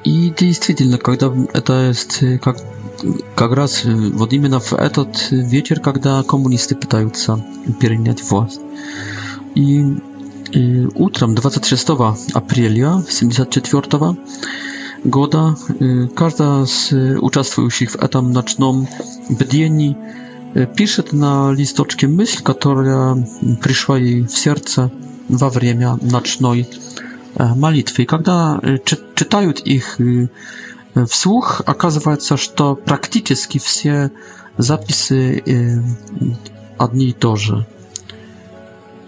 I 0.04 0.32
действительно, 0.38 0.96
когда 0.98 1.30
это 1.52 1.92
как 2.40 2.56
как 3.34 3.52
раз 3.52 3.82
вот 3.84 4.32
именно 4.32 4.60
в 4.60 4.72
этот 4.72 5.28
вечер, 5.30 5.80
когда 5.80 6.22
коммунисты 6.22 6.74
пытаются 6.74 7.44
перенять 7.80 8.22
власть. 8.28 8.60
И, 9.54 9.84
и 10.52 10.86
утром 10.94 11.34
26 11.34 11.90
апреля 12.34 12.90
1974 12.90 14.16
года 15.04 15.54
każda 16.16 16.66
z 16.66 16.92
uczestniczących 17.20 17.90
w 17.90 18.04
этом 18.04 18.32
nocnym 18.32 18.86
bdieniu 19.30 19.94
пишет 20.76 21.12
на 21.12 21.52
листочке 21.52 22.08
мысль, 22.08 22.42
которая 22.42 23.16
пришла 23.62 23.96
ей 23.98 24.22
в 24.26 24.36
сердце 24.38 24.90
во 25.28 25.50
время 25.50 25.98
ночной 26.02 26.66
молитвы. 27.38 28.02
И 28.02 28.06
когда 28.06 28.58
читают 29.16 29.60
их 29.60 29.98
w 31.06 31.26
okazuje 31.66 32.20
się, 32.20 32.36
że 32.36 32.48
to 32.50 32.76
praktycznie 32.76 33.36
wszystkie 33.60 34.10
zapisy 34.58 35.40
jedni 36.80 37.04
y, 37.04 37.06
y, 37.06 37.08
i 37.08 37.14
to 37.14 37.36
że. 37.36 37.64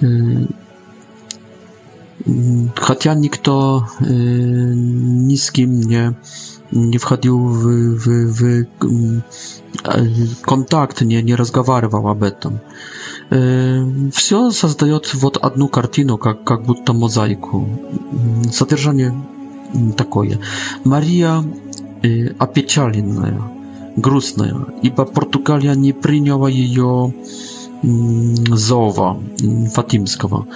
Y, 0.03 0.47
Chociaż 2.81 3.17
nikt 3.19 3.47
z 5.41 5.53
kim 5.53 5.81
nie, 5.81 6.13
nie 6.73 6.99
wchodził 6.99 7.47
w, 7.49 8.63
kontakt, 10.47 11.05
nie, 11.05 11.23
nie 11.23 11.37
rozmawiał 11.37 12.07
o 12.07 12.17
tym. 12.31 12.59
Wszystko 14.13 14.51
zdaje 14.69 14.93
się 14.93 14.97
od 15.27 15.39
jedną 15.45 15.69
kartinę, 15.69 16.17
jak, 16.27 16.39
jak 16.51 16.61
to 16.85 16.93
mozaiku. 16.95 17.67
Zadrżanie 18.53 19.13
takie. 19.97 20.39
Maria 20.85 21.43
опечаленная, 22.39 23.41
грустная, 23.97 24.57
ибо 24.83 25.05
Португалия 25.05 25.75
не 25.75 25.93
приняла 25.93 26.49
ее 26.49 27.15
зова 27.83 29.19
фатимского. 29.75 30.47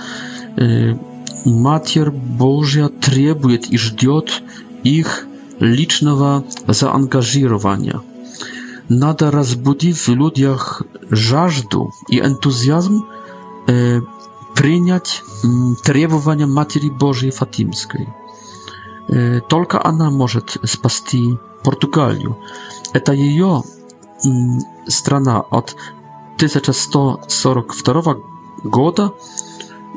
Матерь 1.45 2.11
Божья 2.11 2.89
требует 2.89 3.71
и 3.71 3.77
ждет 3.79 4.43
их 4.83 5.27
личного 5.61 6.45
заангажирования. 6.67 8.01
Надо 8.89 9.31
разбудить 9.31 9.97
в 9.97 10.09
людях 10.15 10.83
жажду 11.11 11.91
и 12.11 12.19
энтузиазм 12.21 13.05
принять 14.55 15.23
требования 15.85 16.47
Матери 16.47 16.91
Божьей 16.91 17.31
Фатимской. 17.31 18.07
Только 19.49 19.85
она 19.85 20.11
может 20.11 20.57
спасти 20.65 21.39
Португалию. 21.63 22.37
Это 22.93 23.13
ее 23.13 23.63
страна 24.89 25.41
от 25.41 25.77
1142 26.37 28.17
года. 28.65 29.13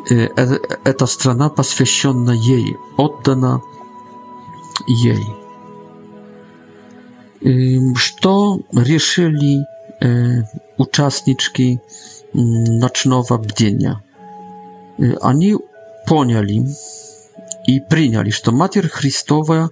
Эта 0.07 1.05
страна 1.07 1.49
посвящена 1.49 2.29
ей, 2.31 2.77
отдана 2.97 3.61
ей. 4.85 5.25
Что 7.95 8.59
решили 8.71 9.65
участнички 10.77 11.81
ночного 12.33 13.37
бдения? 13.39 14.03
Они 15.21 15.57
поняли, 16.07 16.63
и 17.67 17.79
приняли, 17.79 18.29
что 18.31 18.51
Матерь 18.51 18.87
Христова 18.87 19.69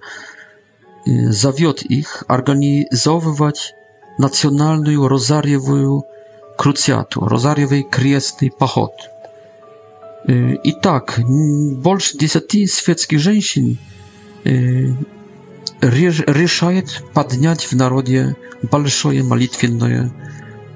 зовет 1.06 1.82
их 1.82 2.22
организовывать 2.28 3.74
национальную 4.18 5.08
розарьевую 5.08 6.04
круциату, 6.58 7.26
розарьевый 7.26 7.82
крестный 7.84 8.50
поход. 8.52 8.92
Итак, 10.28 11.20
больше 11.76 12.18
десяти 12.18 12.66
светских 12.66 13.18
женщин 13.20 13.78
решает 15.80 17.02
поднять 17.14 17.64
в 17.64 17.72
народе 17.76 18.36
большое 18.72 19.22
молитвенное 19.22 20.12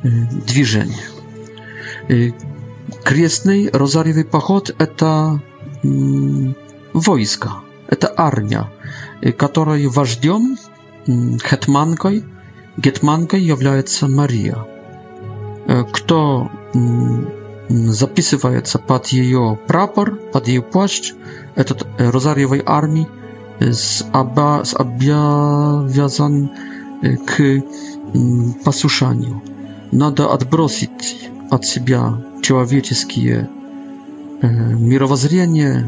движение. 0.02 1.04
Крестный 3.04 3.70
розарьевый 3.70 4.24
поход– 4.24 4.74
это 4.78 5.40
войско, 6.92 7.60
это 7.88 8.12
армия, 8.16 8.70
которой 9.36 9.86
вождем, 9.86 10.58
хетманкой, 11.06 12.24
гетманкой 12.76 13.40
является 13.42 14.08
Мария. 14.08 14.56
Кто 15.92 16.50
записывается 17.68 18.78
под 18.78 19.08
ее 19.08 19.58
прапор, 19.68 20.16
под 20.32 20.48
ее 20.48 20.62
плащ, 20.62 21.12
этот 21.54 21.86
Розарьевой 21.98 22.62
армии, 22.64 23.08
с, 23.60 24.04
оба, 24.12 24.62
с 24.64 24.74
обязан 24.76 26.50
к 27.26 27.62
послушанию. 28.64 29.42
Надо 29.92 30.32
отбросить 30.32 31.30
от 31.50 31.64
себя 31.64 32.20
человеческие 32.42 33.48
мировоззрения, 34.42 35.86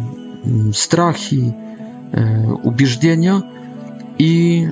страхи, 0.74 1.55
убеждения 2.64 3.43
и 4.18 4.68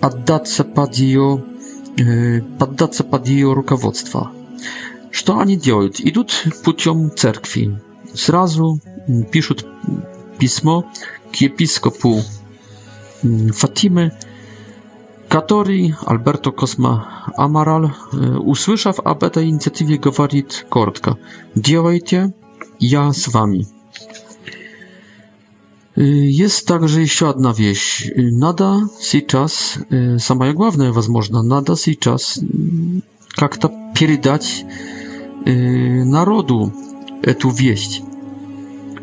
отдаться 0.00 0.64
под 0.64 0.94
ее, 0.94 1.44
поддаться 2.58 3.04
под 3.04 3.28
ее 3.28 3.52
руководство. 3.52 4.30
Что 5.10 5.38
они 5.38 5.56
делают? 5.56 5.96
Идут 6.00 6.46
путем 6.64 7.10
церкви. 7.14 7.80
Сразу 8.14 8.80
пишут 9.30 9.66
письмо 10.38 10.84
к 11.32 11.36
епископу 11.36 12.20
Фатимы, 13.52 14.12
который 15.28 15.94
Альберто 16.06 16.52
Косма 16.52 17.24
Амарал, 17.36 17.90
услышав 18.42 18.98
об 19.00 19.22
этой 19.24 19.48
инициативе, 19.48 19.98
говорит 19.98 20.66
коротко 20.68 21.18
«Делайте, 21.54 22.32
я 22.78 23.12
с 23.12 23.28
вами». 23.28 23.66
Есть 26.02 26.64
также 26.66 27.02
еще 27.02 27.28
одна 27.28 27.52
вещь. 27.52 28.08
Надо 28.16 28.88
сейчас, 29.00 29.76
самое 30.18 30.54
главное, 30.54 30.92
возможно, 30.92 31.42
надо 31.42 31.76
сейчас 31.76 32.40
как-то 33.36 33.70
передать 33.94 34.64
народу 35.44 36.72
эту 37.22 37.50
весть. 37.50 38.00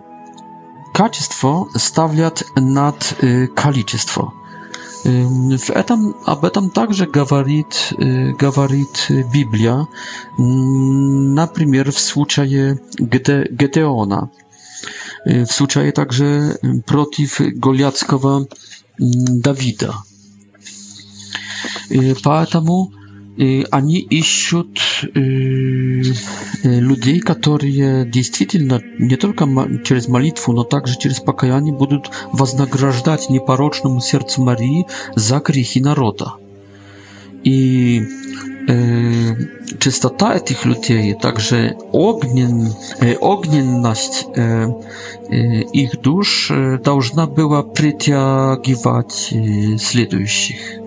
качество 0.93 1.68
ставлят 1.76 2.43
над 2.55 3.18
количеством. 3.55 4.34
W 5.60 5.70
etam, 5.74 6.14
ab 6.26 6.43
этом 6.43 6.70
также 6.70 7.06
говорит, 7.06 7.93
говорит 8.39 9.08
Biblia, 9.32 9.88
например, 10.38 11.91
w 11.91 11.99
случае 11.99 12.78
Geteona, 13.51 14.28
w 15.26 15.45
случае 15.51 15.91
także 15.91 16.56
protiv 16.86 17.38
Goliackiego 17.56 18.45
Dawida. 19.43 19.93
Поэтому 22.24 22.91
они 23.72 23.99
ищут 24.14 24.80
людей, 26.66 27.20
которые 27.20 28.06
действительно 28.06 28.82
не 28.97 29.16
только 29.16 29.47
через 29.84 30.08
молитву, 30.08 30.53
но 30.53 30.64
также 30.64 30.97
через 30.97 31.20
покаяние 31.20 31.74
будут 31.74 32.10
вознаграждать 32.32 33.30
непорочному 33.30 34.01
сердцу 34.01 34.43
Марии 34.43 34.86
за 35.16 35.39
грехи 35.39 35.82
народа. 35.82 36.34
И 37.43 38.01
э, 38.68 39.32
чистота 39.80 40.36
этих 40.36 40.66
людей, 40.66 41.14
также 41.14 41.76
огнен, 41.93 42.74
э, 43.01 43.16
огненность 43.22 44.26
э, 44.36 44.68
э, 45.30 45.62
их 45.62 46.01
душ 46.01 46.49
э, 46.49 46.80
должна 46.80 47.28
была 47.28 47.62
притягивать 47.62 49.30
э, 49.32 49.78
следующих. 49.78 50.80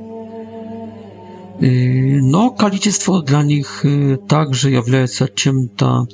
Но 1.61 2.51
количество 2.51 3.21
для 3.23 3.43
них 3.43 3.85
также 4.29 4.71
является 4.71 5.29
чем-то 5.35 6.07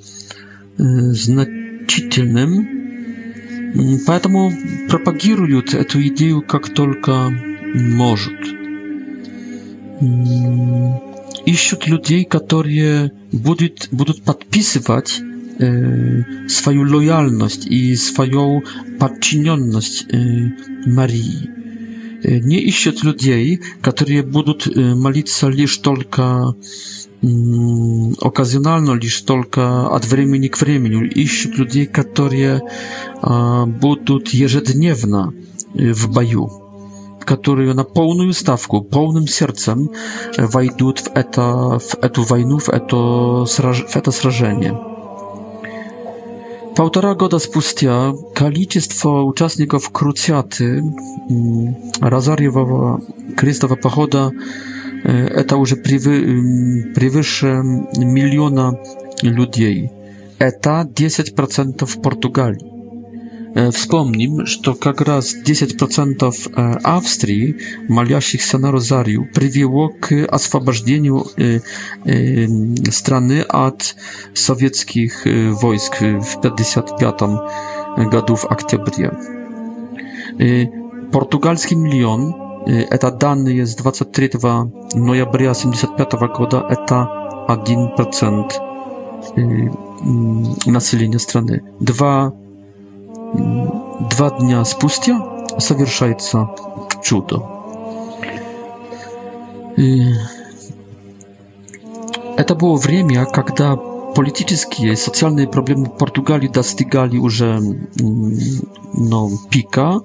значительным, 0.79 2.67
поэтому 4.07 4.51
пропагируют 4.89 5.75
эту 5.75 6.01
идею 6.09 6.41
как 6.43 6.73
только 6.73 7.29
может. 7.75 8.41
Ищут 11.47 11.87
людей, 11.89 12.25
которые 12.25 13.13
будут, 13.31 13.89
будут 13.91 14.23
подписывать 14.23 15.21
свою 16.49 16.91
лояльность 16.97 17.67
и 17.67 17.95
свою 17.97 18.63
подчиненность 18.99 20.07
Марии 20.87 21.51
не 22.25 22.59
ищет 22.61 23.03
людей, 23.05 23.61
которые 23.83 24.23
будут 24.23 24.67
молиться 24.75 25.49
лишь 25.49 25.77
только 25.79 26.55
оказионально, 27.23 28.93
лишь 28.93 29.21
только 29.23 29.89
от 29.95 30.05
времени 30.07 30.49
к 30.49 30.61
времени. 30.61 31.07
Ищут 31.09 31.59
людей, 31.59 31.87
которые 31.87 32.61
будут 33.23 34.29
ежедневно 34.31 35.33
в 35.73 36.13
бою, 36.13 36.51
которые 37.25 37.73
на 37.75 37.85
полную 37.85 38.33
ставку, 38.33 38.83
полным 38.83 39.27
сердцем 39.27 39.91
войдут 40.37 41.01
в, 41.01 41.09
это, 41.15 41.79
в 41.79 41.95
эту 42.03 42.23
войну, 42.23 42.59
в 42.59 42.69
это, 42.69 42.87
в 42.97 43.97
это 43.97 44.11
сражение. 44.11 44.79
Półtora 46.75 47.09
roku 47.15 47.39
spustia 47.39 48.13
liczba 48.51 49.23
uczestników 49.23 49.91
krucjaty 49.91 50.83
mm, 51.31 51.75
Razariewowa 52.03 52.99
Krystowa 53.37 53.77
pochoda 53.77 54.31
e, 55.05 55.45
to 55.45 55.57
już 55.57 55.75
przewyższe 56.95 57.49
mm, 57.49 57.87
miliona 57.97 58.73
ludzi. 59.23 59.89
To 60.63 60.71
10% 60.71 61.87
w 61.87 61.99
Portugalii. 62.01 62.74
E, 63.55 63.73
wspomnim, 63.73 64.47
że 64.47 64.59
to 64.59 64.75
jak 64.87 65.01
raz 65.01 65.35
10% 65.47 66.81
Austrii, 66.85 67.55
maliaszych 67.89 68.43
się 68.43 68.59
na 68.59 68.71
rozariu, 68.71 69.27
przywiło 69.33 69.89
k 70.01 70.13
e, 70.17 70.31
oswobodzeniu 70.31 71.25
e, 71.25 71.25
strony 72.93 73.47
od 73.49 73.95
sowieckich 74.35 75.25
wojsk 75.63 75.99
w 76.25 76.41
55 76.41 77.15
roku 78.13 78.37
w 78.37 78.45
aktybrie. 78.45 79.17
Portugalski 81.13 81.77
milion, 81.77 82.33
eta 82.67 83.11
dany 83.11 83.55
jest 83.55 83.79
23 83.79 84.29
nojabria 84.97 85.55
75 85.55 86.11
roku, 86.21 86.47
eta 86.69 87.09
1% 87.47 88.45
nasilenia 90.67 91.19
strony. 91.19 91.61
2 91.81 92.33
Два 93.37 94.31
дня 94.39 94.65
спустя 94.65 95.45
совершается 95.59 96.51
чудо. 97.03 97.43
И 99.77 100.13
это 102.37 102.55
было 102.55 102.77
время, 102.77 103.25
когда 103.27 103.77
политические 103.77 104.93
и 104.93 104.97
социальные 104.97 105.49
проблемы 105.49 105.87
Португалии 105.87 106.47
достигали 106.47 107.17
уже 107.19 107.59
no, 107.99 109.31
pika, 109.51 110.01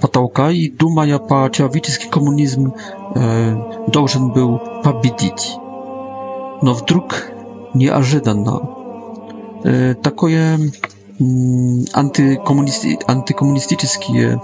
потолка, 0.00 0.50
и, 0.50 0.68
думая 0.68 1.18
по 1.18 1.48
человеческий 1.50 2.08
коммунизм 2.10 2.74
э, 3.14 3.86
должен 3.88 4.32
был 4.32 4.58
победить. 4.84 5.56
Но 6.60 6.74
вдруг 6.74 7.28
неожиданно 7.72 8.60
э, 9.64 9.94
такое 9.94 10.58
Mm, 11.20 11.84
antykomunisty, 11.92 12.96
antykomunistyczne 13.06 13.88
e, 14.20 14.36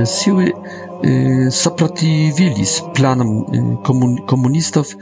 e, 0.00 0.06
siły 0.06 0.52
e, 1.46 1.50
sprzeciwili 1.50 2.66
z 2.66 2.82
planem 2.94 3.28
komunistów 4.26 4.96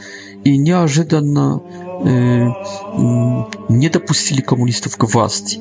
i 0.45 0.61
nieożydano 0.61 1.61
mm, 2.05 2.53
nie 3.71 3.91
dopuścili 3.91 4.43
komunistów 4.43 4.97
do 4.99 5.07
władzy. 5.07 5.57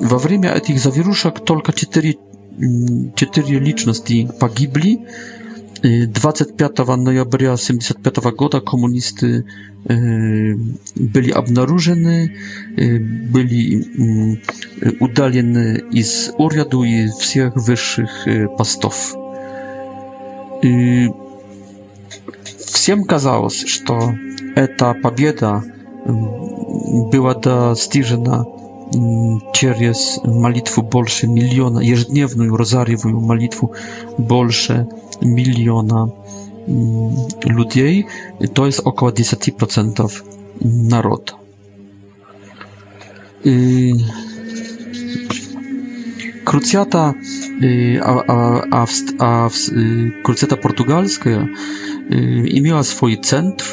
W 0.00 0.08
czasie 0.08 0.60
tych 0.60 0.80
zawieruszek 0.80 1.40
tylko 1.40 1.72
cztery 1.72 2.14
mm, 2.60 3.10
cztery 3.14 3.60
liczności 3.60 4.28
pogibli. 4.38 4.98
25 6.08 6.72
maja 7.26 7.56
75 7.56 8.16
roku 8.24 8.60
komunisty 8.64 9.42
были 9.84 11.30
обнаружены, 11.30 12.36
были 12.76 14.96
удалены 15.00 15.82
из 15.92 16.32
уряду 16.38 16.82
и 16.82 17.08
всех 17.18 17.56
высших 17.56 18.28
постов. 18.58 19.14
И 20.62 21.08
всем 22.66 23.04
казалось, 23.04 23.64
что 23.66 23.98
эта 24.54 24.92
победа 24.94 25.64
была 26.04 27.32
достижена 27.34 28.44
через 29.54 30.18
молитву 30.24 30.82
больше 30.82 31.28
миллиона, 31.28 31.78
ежедневную 31.78 32.54
розарьевую 32.56 33.18
молитву 33.20 33.74
больше 34.18 34.86
миллиона 35.20 36.12
Mm, 36.70 37.16
ludzi 37.56 38.04
to 38.54 38.66
jest 38.66 38.80
około 38.84 39.10
10% 39.12 40.22
narodu. 40.64 41.32
Y, 43.46 43.92
krucjata, 46.44 47.14
y, 47.62 48.00
a, 48.02 48.22
a, 48.26 48.62
a, 48.72 48.86
a, 49.18 49.48
y, 49.72 50.12
krucjata 50.24 50.56
portugalska 50.56 51.46
i 52.44 52.62
miała 52.62 52.82
swój 52.82 53.20
centr 53.20 53.64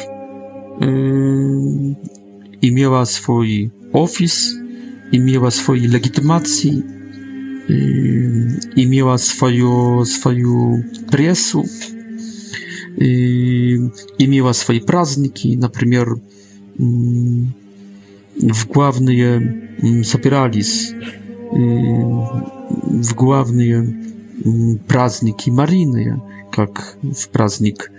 i 2.62 2.72
miała 2.72 3.06
swój 3.06 3.70
ofis 3.92 4.54
i 5.12 5.20
miała 5.20 5.50
swoje 5.50 5.88
legitymacji 5.88 6.82
i 8.76 8.88
miała 8.88 9.18
swoją 9.18 10.04
swoją 10.04 10.82
presję 11.10 11.62
имела 13.00 14.52
свои 14.52 14.80
праздники, 14.80 15.56
например, 15.56 16.16
в 16.76 18.68
главные 18.68 20.02
собирались 20.04 20.92
в 21.50 23.14
главные 23.14 23.94
праздники 24.86 25.50
Марины, 25.50 26.20
как 26.52 26.96
в 27.02 27.28
праздник 27.30 27.90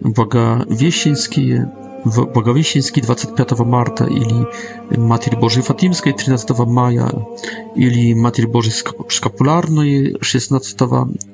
Благовещенские, 0.00 1.70
w 2.06 2.32
Благовещенске 2.32 3.00
25 3.00 3.50
марта 3.58 4.04
или 4.06 4.46
Матерь 5.00 5.36
Божьей 5.36 5.62
Фатимской 5.62 6.12
13 6.12 6.50
мая 6.66 7.10
или 7.76 8.14
Матерь 8.14 8.46
Божьей 8.46 8.74
Шкапулярной 9.08 10.16
16 10.20 10.76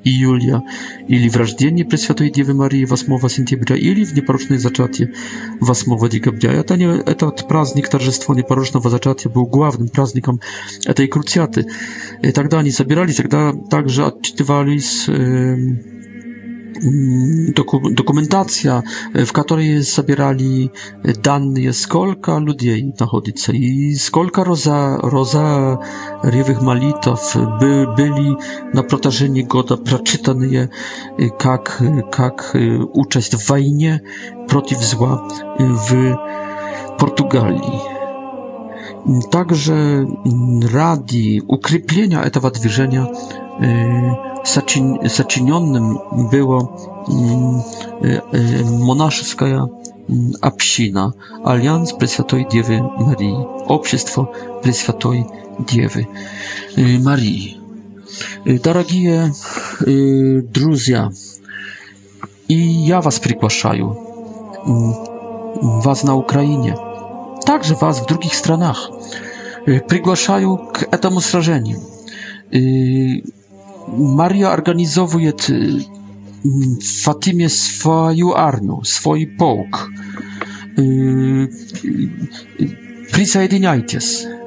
июля 0.05 0.63
или 1.09 1.29
в 1.29 1.37
Рождении 1.37 1.83
Пресвятой 1.85 2.31
Девы 2.31 2.55
Марии 2.55 2.85
8 2.85 3.29
сентября 3.29 3.77
или 3.77 4.05
в 4.05 4.13
Непорочное 4.15 4.59
зачатие 4.59 5.15
8 5.61 6.09
декабря. 6.09 6.53
Это 6.53 6.77
не, 6.77 6.85
этот 6.87 7.49
праздник 7.49 7.89
торжества 7.89 8.35
Непорочного 8.35 8.91
зачатия 8.91 9.31
был 9.31 9.47
главным 9.47 9.89
праздником 9.89 10.41
этой 10.85 11.07
круциаты. 11.09 11.67
И 12.23 12.31
тогда 12.33 12.59
они 12.59 12.71
собирались, 12.71 13.17
тогда 13.17 13.53
также 13.71 14.05
отчитывались 14.07 15.07
э, 15.09 15.98
Mm, 16.85 17.53
dokumentacja, 17.91 18.83
w 19.15 19.33
której 19.33 19.83
zabierali 19.83 20.71
dane, 21.23 21.73
skolka 21.73 22.39
ludzi 22.39 22.93
znajduje 22.97 23.19
i 23.91 23.99
skolka 23.99 24.45
roza, 24.45 24.99
roza 25.03 25.79
rywych 26.23 26.63
malitów 26.63 27.35
by, 27.61 27.87
byli 27.97 28.37
na 28.75 28.83
protażenie 28.83 29.47
goda 29.47 29.77
przeczytane 29.77 30.47
je, 30.47 30.69
jak, 31.45 31.83
jak 32.19 32.53
e, 32.55 32.85
uczest 32.85 33.37
w 33.37 33.47
wojnie 33.47 34.01
przeciw 34.47 34.79
zła 34.85 35.29
w 35.61 36.13
Portugalii. 36.99 37.79
Także 39.31 39.75
radi 40.73 41.41
ukrypienia 41.49 42.23
etawa 42.25 42.51
wydarzenia, 42.51 43.07
zaczynionym 45.09 45.99
było 46.31 46.69
monaszеская 48.81 49.67
община, 50.41 51.13
альянс 51.45 51.93
Пресвятой 51.93 52.47
Девы 52.49 52.81
Марии, 52.99 53.37
общество 53.67 54.27
Пресвятой 54.63 55.27
Девы 55.59 56.07
Марии. 57.03 57.57
Дорогие 58.47 59.33
друзья, 60.43 61.11
и 62.49 62.55
я 62.57 63.01
вас 63.01 63.19
приглашаю, 63.21 63.99
вас 64.65 66.03
на 66.05 66.15
Украине, 66.15 66.75
также 67.45 67.75
вас 67.75 67.99
в 68.01 68.07
других 68.07 68.35
странах, 68.35 68.91
приглашаю 69.89 70.57
к 70.73 70.83
этому 70.91 71.21
сражению. 71.21 71.81
Maria 73.97 74.51
organizowuje 74.53 75.33
w 75.33 75.51
mm, 75.51 76.77
Fatimie 77.03 77.49
swoją 77.49 78.35
armię, 78.35 78.79
swój 78.85 79.27
pułk. 79.27 79.91
Y, 80.79 80.83
y, 82.63 83.09
Przysiedniajcie 83.13 84.01
się. 84.01 84.39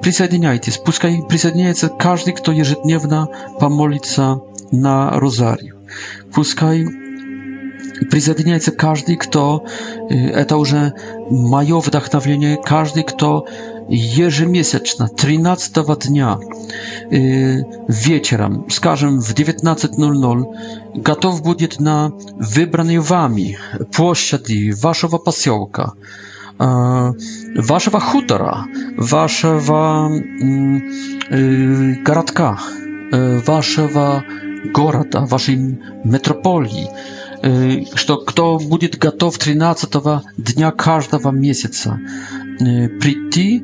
Przysiedniajcie 0.00 0.72
się. 0.72 0.78
Puszczaj, 0.80 1.20
przysiedniaj 1.28 1.74
się 1.74 1.88
każdy, 1.98 2.32
kto 2.32 2.52
jeżdżedniewna 2.52 3.26
pomolica 3.58 4.36
na 4.72 5.10
rozariu. 5.18 5.76
Puszczaj, 6.32 6.86
przysiedniaj 8.10 8.60
się 8.60 8.70
każdy, 8.72 9.16
kto, 9.16 9.62
to 10.48 10.56
już 10.58 10.74
moje 11.30 11.80
wdachnowienie, 11.80 12.56
każdy, 12.64 13.04
kto, 13.04 13.44
y, 13.46 13.75
ежемесячно, 13.88 15.08
13 15.08 15.98
дня 16.08 16.38
вечером, 17.10 18.66
скажем, 18.70 19.20
в 19.20 19.34
19.00, 19.34 21.02
готов 21.02 21.42
будет 21.42 21.80
на 21.80 22.08
выбранной 22.34 22.98
вами 22.98 23.58
площади 23.92 24.72
вашего 24.72 25.18
поселка, 25.18 25.92
вашего 26.58 28.00
хутора, 28.00 28.64
вашего 28.96 30.10
городка, 31.30 32.58
вашего 33.12 34.24
города, 34.74 35.20
вашей 35.26 35.78
метрополии, 36.02 36.88
что 37.94 38.16
кто 38.16 38.58
будет 38.58 38.98
готов 38.98 39.38
13 39.38 39.92
дня 40.38 40.72
каждого 40.72 41.30
месяца 41.30 42.00
прийти 42.58 43.62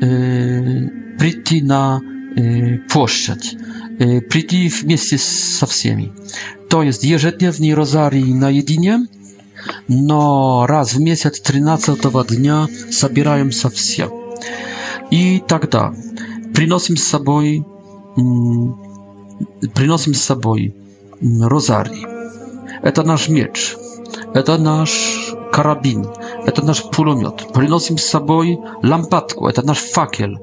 прийти 0.00 1.62
на 1.62 2.00
площадь, 2.90 3.56
прийти 3.98 4.68
вместе 4.68 5.18
со 5.18 5.66
всеми. 5.66 6.12
То 6.68 6.82
есть 6.82 7.02
ежедневный 7.04 7.74
розарий 7.74 8.32
наедине, 8.32 9.06
но 9.88 10.66
раз 10.66 10.94
в 10.94 11.00
месяц 11.00 11.40
13 11.40 12.00
дня 12.36 12.66
собираемся 12.90 13.68
все. 13.68 14.10
И 15.10 15.42
тогда 15.46 15.92
приносим 16.54 16.96
с 16.96 17.02
собой, 17.04 17.66
приносим 19.74 20.14
с 20.14 20.22
собой 20.22 20.74
розарий. 21.20 22.06
Это 22.82 23.02
наш 23.02 23.28
меч, 23.28 23.76
это 24.32 24.56
наш 24.56 25.34
карабин, 25.52 26.06
Это 26.46 26.64
наш 26.64 26.82
пулемет. 26.82 27.52
Приносим 27.52 27.98
с 27.98 28.04
собой 28.04 28.58
лампадку. 28.82 29.46
Это 29.48 29.62
наш 29.66 29.78
факел. 29.78 30.38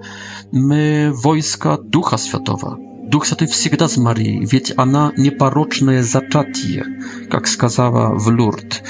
Мы 0.51 1.11
войска 1.13 1.77
Духа 1.77 2.17
Святого. 2.17 2.77
Дух 3.09 3.25
Святой 3.25 3.47
всегда 3.47 3.87
с 3.87 3.95
Марией, 3.95 4.45
ведь 4.45 4.73
она 4.75 5.13
непорочное 5.15 6.03
зачатие, 6.03 6.83
как 7.31 7.47
сказала 7.47 8.13
в 8.13 8.27
Лурд. 8.27 8.83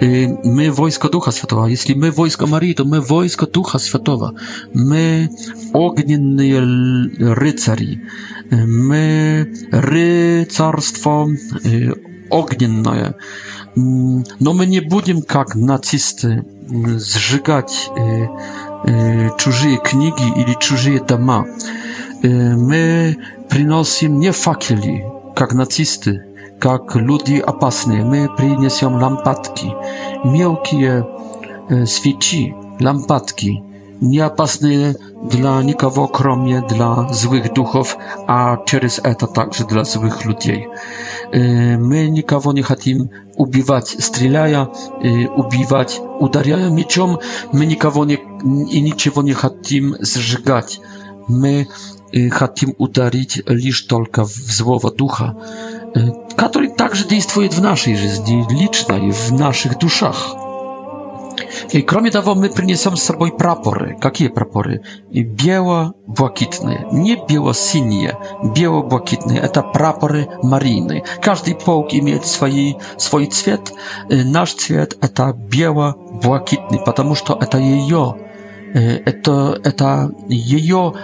Мы 0.00 0.70
войско 0.72 1.08
Духа 1.08 1.30
Святого. 1.30 1.66
Если 1.66 1.94
мы 1.94 2.10
войско 2.10 2.46
Марии, 2.48 2.74
то 2.74 2.84
мы 2.84 3.00
войско 3.00 3.46
Духа 3.46 3.78
Святого. 3.78 4.34
Мы 4.74 5.30
огненные 5.72 6.58
рыцари. 7.34 8.02
Мы 8.50 9.48
рыцарство 9.70 11.28
огненное 12.28 13.14
но 13.76 14.52
мы 14.52 14.66
не 14.66 14.80
будем, 14.80 15.22
как 15.22 15.54
нацисты, 15.54 16.44
сжигать 16.98 17.90
чужие 19.38 19.78
книги 19.78 20.38
или 20.40 20.54
чужие 20.58 21.00
дома. 21.00 21.46
Мы 22.22 23.16
приносим 23.48 24.18
не 24.20 24.32
факели, 24.32 25.04
как 25.36 25.52
нацисты, 25.52 26.24
как 26.60 26.96
люди 26.96 27.34
опасные. 27.36 28.04
Мы 28.04 28.28
принесем 28.36 28.94
лампадки, 28.94 29.70
мелкие 30.24 31.06
свечи, 31.86 32.54
лампадки– 32.80 33.62
nieopasny 34.02 34.94
dla 35.28 35.62
nikogo, 35.62 36.08
kromie 36.08 36.62
dla 36.68 37.06
złych 37.12 37.52
duchów, 37.52 37.96
a 38.26 38.56
przez 38.64 39.00
to 39.18 39.26
także 39.26 39.64
dla 39.64 39.84
złych 39.84 40.24
ludzi. 40.24 40.64
E, 41.32 41.38
my 41.78 42.10
nikogo 42.10 42.52
nie 42.52 42.62
chcemy 42.62 43.04
ubiwać, 43.36 43.88
strzelać, 43.88 44.52
y, 45.24 45.28
ubiwać, 45.36 46.00
uderzać 46.20 46.72
mieczem. 46.72 47.16
My 47.52 47.66
nikogo 47.66 48.04
nie, 48.04 48.18
i 48.70 48.82
niczego 48.82 49.22
nie 49.22 49.34
chcemy 49.34 49.96
zżygać. 50.00 50.80
My 51.28 51.66
e, 52.16 52.30
chcemy 52.30 52.72
uderzyć 52.78 53.42
tylko 53.88 54.26
w 54.26 54.30
złowo 54.32 54.90
ducha, 54.90 55.34
e, 55.96 56.10
który 56.48 56.70
także 56.70 57.04
działa 57.08 57.48
w 57.50 57.62
naszej 57.62 57.96
życiu, 57.96 58.46
licznej, 58.50 59.12
w 59.12 59.32
naszych 59.32 59.76
duszach. 59.78 60.28
И 61.72 61.82
кроме 61.82 62.10
того, 62.10 62.34
мы 62.34 62.48
принесем 62.50 62.96
с 62.96 63.02
собой 63.02 63.32
прапоры. 63.32 63.96
Какие 64.00 64.28
прапоры? 64.28 64.82
И 65.10 65.22
бело-блакитные. 65.22 66.86
Не 66.92 67.16
бело-синие, 67.16 68.18
бело-блакитные. 68.42 69.40
Это 69.40 69.62
прапоры 69.62 70.28
Марины. 70.42 71.04
Каждый 71.22 71.54
полк 71.54 71.88
имеет 71.92 72.26
свои, 72.26 72.74
свой 72.96 73.26
цвет. 73.26 73.72
И 74.08 74.22
наш 74.24 74.52
цвет– 74.54 74.96
это 75.00 75.32
бело-блакитный, 75.32 76.80
потому 76.84 77.14
что 77.14 77.38
это 77.40 77.58
ее 77.58 78.16
это, 78.74 79.60
это 79.64 80.10
ее 80.28 80.94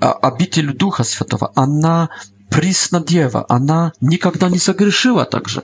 обитель 0.00 0.72
Духа 0.74 1.04
Святого. 1.04 1.52
Она 1.54 2.08
Преснодева, 2.52 3.46
она 3.48 3.92
никогда 4.02 4.48
не 4.50 4.58
согрешила 4.58 5.24
также. 5.24 5.62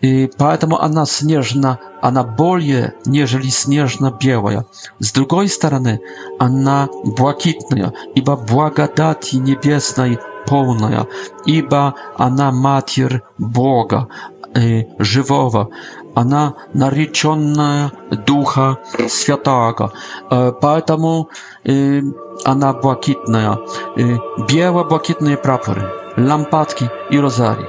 И 0.00 0.30
поэтому 0.38 0.78
она 0.80 1.04
снежно, 1.04 1.80
она 2.00 2.22
более, 2.22 2.94
нежели 3.04 3.48
снежно-белая. 3.48 4.64
С 5.00 5.10
другой 5.12 5.48
стороны, 5.48 6.00
она 6.38 6.88
блакитная, 7.04 7.92
ибо 8.14 8.36
благодати 8.36 9.36
небесной 9.36 10.20
полная, 10.46 11.08
ибо 11.46 11.96
она 12.16 12.52
Матерь 12.52 13.22
Бога, 13.36 14.06
э, 14.54 14.84
живого, 14.98 15.70
она 16.14 16.54
нареченная 16.72 17.92
Духа 18.26 18.78
Святаго, 19.08 19.92
э, 20.30 20.52
поэтому 20.60 21.28
э, 21.64 22.00
она 22.44 22.72
блакитная, 22.72 23.58
э, 23.96 24.16
бело-блакитные 24.48 25.36
прапоры 25.36 25.99
лампадки 26.16 26.90
и 27.12 27.20
розарий. 27.20 27.66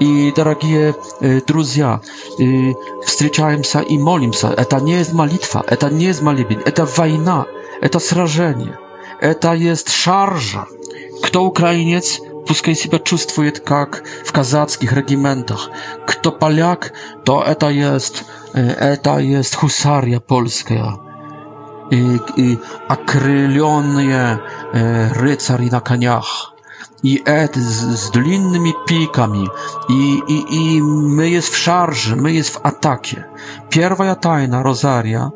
И, 0.00 0.32
дорогие 0.36 0.94
э, 1.20 1.40
друзья, 1.46 2.00
э, 2.38 2.72
встречаемся 3.04 3.80
и 3.80 3.98
молимся. 3.98 4.48
Это 4.56 4.80
не 4.80 4.92
есть 4.92 5.12
молитва, 5.12 5.64
это 5.66 5.90
не 5.90 6.04
есть 6.04 6.22
молебен, 6.22 6.62
это 6.64 6.84
война, 6.86 7.46
это 7.80 7.98
сражение, 7.98 8.78
это 9.20 9.52
есть 9.54 9.90
шаржа. 9.90 10.66
Кто 11.24 11.44
украинец, 11.44 12.20
пускай 12.46 12.76
себя 12.76 13.00
чувствует 13.00 13.58
как 13.60 14.04
в 14.24 14.30
казацких 14.32 14.92
региментах. 14.92 15.70
Кто 16.06 16.30
поляк, 16.30 16.92
то 17.24 17.42
это 17.42 17.68
есть, 17.68 18.22
э, 18.54 18.68
это 18.68 19.18
есть 19.18 19.56
хусария 19.56 20.20
польская. 20.20 20.96
И, 21.90 22.18
и 22.36 22.58
окрыленные 22.86 24.40
э, 24.72 25.08
рыцари 25.14 25.68
на 25.72 25.80
конях 25.80 26.54
i 27.02 27.22
et 27.26 27.56
z, 27.56 27.98
z 27.98 28.10
dolinnymi 28.10 28.72
pikami, 28.88 29.46
i, 29.90 30.20
i, 30.28 30.38
i 30.76 30.82
my 31.12 31.30
jest 31.30 31.48
w 31.48 31.56
szarży, 31.56 32.16
my 32.16 32.32
jest 32.32 32.50
w 32.50 32.66
atakie. 32.66 33.24
Pierwsza 33.70 34.14
tajna 34.14 34.62
rozaria 34.62 35.30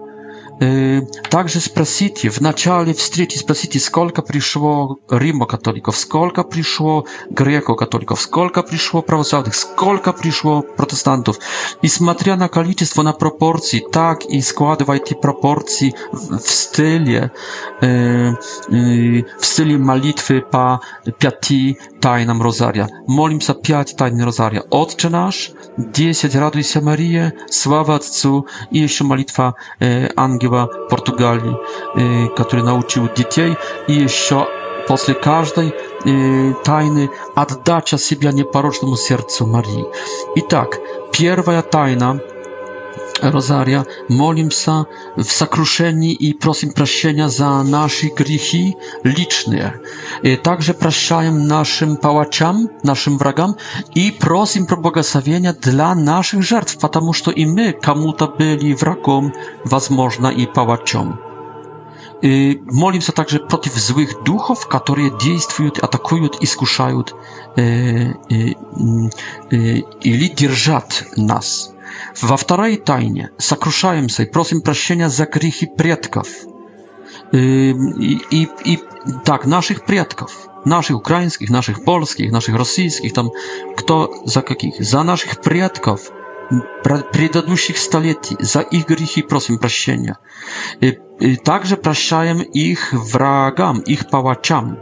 Также 1.30 1.60
спросите, 1.60 2.28
в 2.30 2.40
начале 2.40 2.94
встречи 2.94 3.36
спросите, 3.38 3.80
сколько 3.80 4.22
пришло 4.22 4.98
римо-католиков, 5.10 5.96
сколько 5.96 6.44
пришло 6.44 7.06
греко-католиков, 7.30 8.20
сколько 8.20 8.62
пришло 8.62 9.02
православных, 9.02 9.54
сколько 9.54 10.12
пришло 10.12 10.62
протестантов. 10.62 11.38
И 11.82 11.88
смотря 11.88 12.36
на 12.36 12.48
количество, 12.48 13.02
на 13.02 13.12
пропорции, 13.12 13.82
так 13.92 14.24
и 14.26 14.40
складывайте 14.40 15.14
пропорции 15.14 15.94
в 16.12 16.38
стиле, 16.48 17.30
в 17.80 19.42
стиле 19.44 19.76
молитвы 19.78 20.42
по 20.42 20.80
пяти 21.18 21.78
тайнам 22.00 22.42
Розария. 22.42 22.88
Молимся 23.06 23.54
пять 23.54 23.96
тайн 23.96 24.22
Розария. 24.22 24.62
Отче 24.70 25.08
наш, 25.08 25.50
десять 25.76 26.34
радуйся 26.36 26.80
Мария, 26.80 27.32
слава 27.50 27.96
Отцу 27.96 28.46
и 28.70 28.78
еще 28.78 29.02
молитва 29.04 29.56
Ангела 29.80 30.41
ангела 30.42 30.68
Португалии, 30.90 32.28
который 32.36 32.62
научил 32.64 33.08
детей, 33.16 33.56
и 33.88 33.92
еще 33.92 34.46
после 34.88 35.14
каждой 35.14 35.74
тайны 36.64 37.10
отдача 37.34 37.98
себя 37.98 38.32
непорочному 38.32 38.96
сердцу 38.96 39.46
Марии. 39.46 39.86
Итак, 40.34 40.78
первая 41.12 41.62
тайна 41.62 42.20
rozaria, 43.30 43.84
molim 44.10 44.50
się 44.50 44.84
w 45.16 45.32
sakrušenji 45.32 46.28
i 46.28 46.34
prosim 46.34 46.72
prasienia 46.72 47.28
za 47.28 47.62
nasze 47.64 48.06
grzechy 48.06 48.72
liczne. 49.04 49.78
E, 50.24 50.36
także 50.36 50.74
praszczałem 50.74 51.46
naszym 51.46 51.96
pałaciam, 51.96 52.68
naszym 52.84 53.18
wragam 53.18 53.54
i 53.94 54.12
prosim 54.12 54.66
pro 54.66 54.76
błogosławienia 54.76 55.52
dla 55.52 55.94
naszych 55.94 56.42
żertw, 56.42 56.76
потому 56.76 57.12
to 57.24 57.32
i 57.32 57.46
my, 57.46 57.72
кому-то 57.72 58.28
byli 58.38 58.74
wragom, 58.74 59.32
można 59.90 60.32
i 60.32 60.46
pałaciom. 60.46 61.16
Молимся 62.72 63.12
также 63.12 63.38
против 63.40 63.74
злых 63.74 64.10
i, 64.12 64.66
которые 64.70 65.10
действуют, 65.10 65.78
e, 65.78 65.82
e, 65.82 65.88
mm, 65.88 66.26
i 66.26 66.44
искушают 66.44 67.14
i 70.04 70.28
держат 70.34 71.04
nas. 71.16 71.72
Во 72.22 72.36
второй 72.36 72.76
тайне 72.76 73.30
сокрушаемся 73.38 74.22
и 74.24 74.30
просим 74.30 74.60
прощения 74.60 75.08
за 75.08 75.26
грехи 75.26 75.66
предков. 75.66 76.28
И, 77.32 77.70
и, 78.00 78.48
и 78.64 78.78
так, 79.24 79.46
наших 79.46 79.86
предков, 79.86 80.48
наших 80.64 80.96
украинских, 80.98 81.48
наших 81.50 81.84
польских, 81.84 82.30
наших 82.30 82.56
российских, 82.56 83.14
там 83.14 83.30
кто 83.76 84.14
за 84.26 84.42
каких, 84.42 84.80
за 84.82 85.02
наших 85.02 85.40
предков 85.40 86.10
предыдущих 86.84 87.78
столетий, 87.78 88.36
за 88.38 88.60
их 88.60 88.86
грехи 88.86 89.22
просим 89.22 89.58
прощения. 89.58 90.18
И, 90.80 90.98
и 91.20 91.36
также 91.36 91.78
прощаем 91.78 92.42
их 92.42 92.92
врагам, 92.92 93.78
их 93.80 94.10
палачам. 94.10 94.78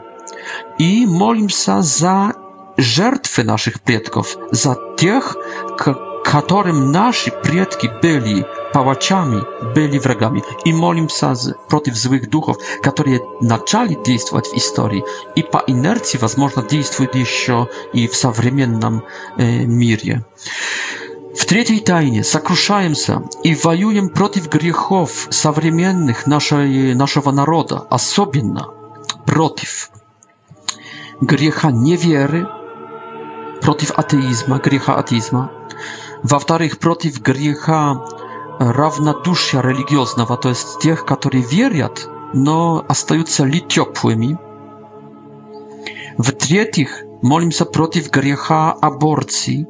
И 0.78 1.06
молимся 1.06 1.82
за 1.82 2.32
жертвы 2.76 3.44
наших 3.44 3.80
предков, 3.82 4.36
за 4.50 4.76
тех, 4.96 5.36
którym 6.24 6.90
nasi 6.92 7.30
przodkowie 7.32 7.94
byli 8.02 8.44
pałaciami, 8.72 9.40
byli 9.74 10.00
wrogami. 10.00 10.42
I 10.64 10.72
molim 10.74 11.08
się 11.08 11.32
przeciw 11.68 11.96
złych 11.98 12.28
duchów, 12.28 12.56
które 12.82 13.12
zaczęli 13.40 13.96
działać 14.06 14.48
w 14.48 14.54
historii 14.54 15.02
i 15.36 15.44
po 15.44 15.60
inercji, 15.60 16.18
można 16.38 16.62
działają 16.62 17.10
jeszcze 17.14 17.66
i 17.94 18.08
w 18.08 18.12
współczesnym 18.12 19.00
e, 19.38 19.66
mirie. 19.66 20.20
W 21.36 21.46
trzeciej 21.46 21.82
tajnie 21.82 22.24
zakruszajmy 22.24 22.96
się 22.96 23.20
i 23.44 23.56
wojujemy 23.56 24.10
przeciw 24.10 24.48
grzechów 24.48 25.28
współczesnych 25.30 26.26
naszego 26.96 27.32
narodu, 27.32 27.76
a 27.90 27.94
na 28.42 28.66
przeciw 29.34 29.90
grzecha 31.22 31.70
niewiery, 31.70 32.46
przeciw 33.60 33.98
ateizma, 33.98 34.58
grzecha 34.58 34.96
ateizma, 34.96 35.59
Во-вторых, 36.22 36.78
против 36.78 37.20
греха 37.20 38.06
равнодушия 38.58 39.62
религиозного, 39.62 40.36
то 40.36 40.50
есть 40.50 40.80
тех, 40.80 41.06
которые 41.06 41.42
верят, 41.42 42.08
но 42.34 42.84
остаются 42.88 43.44
ли 43.44 43.60
теплыми. 43.60 44.38
В-третьих, 46.18 47.02
молимся 47.22 47.64
против 47.64 48.10
греха 48.10 48.72
аборции 48.72 49.66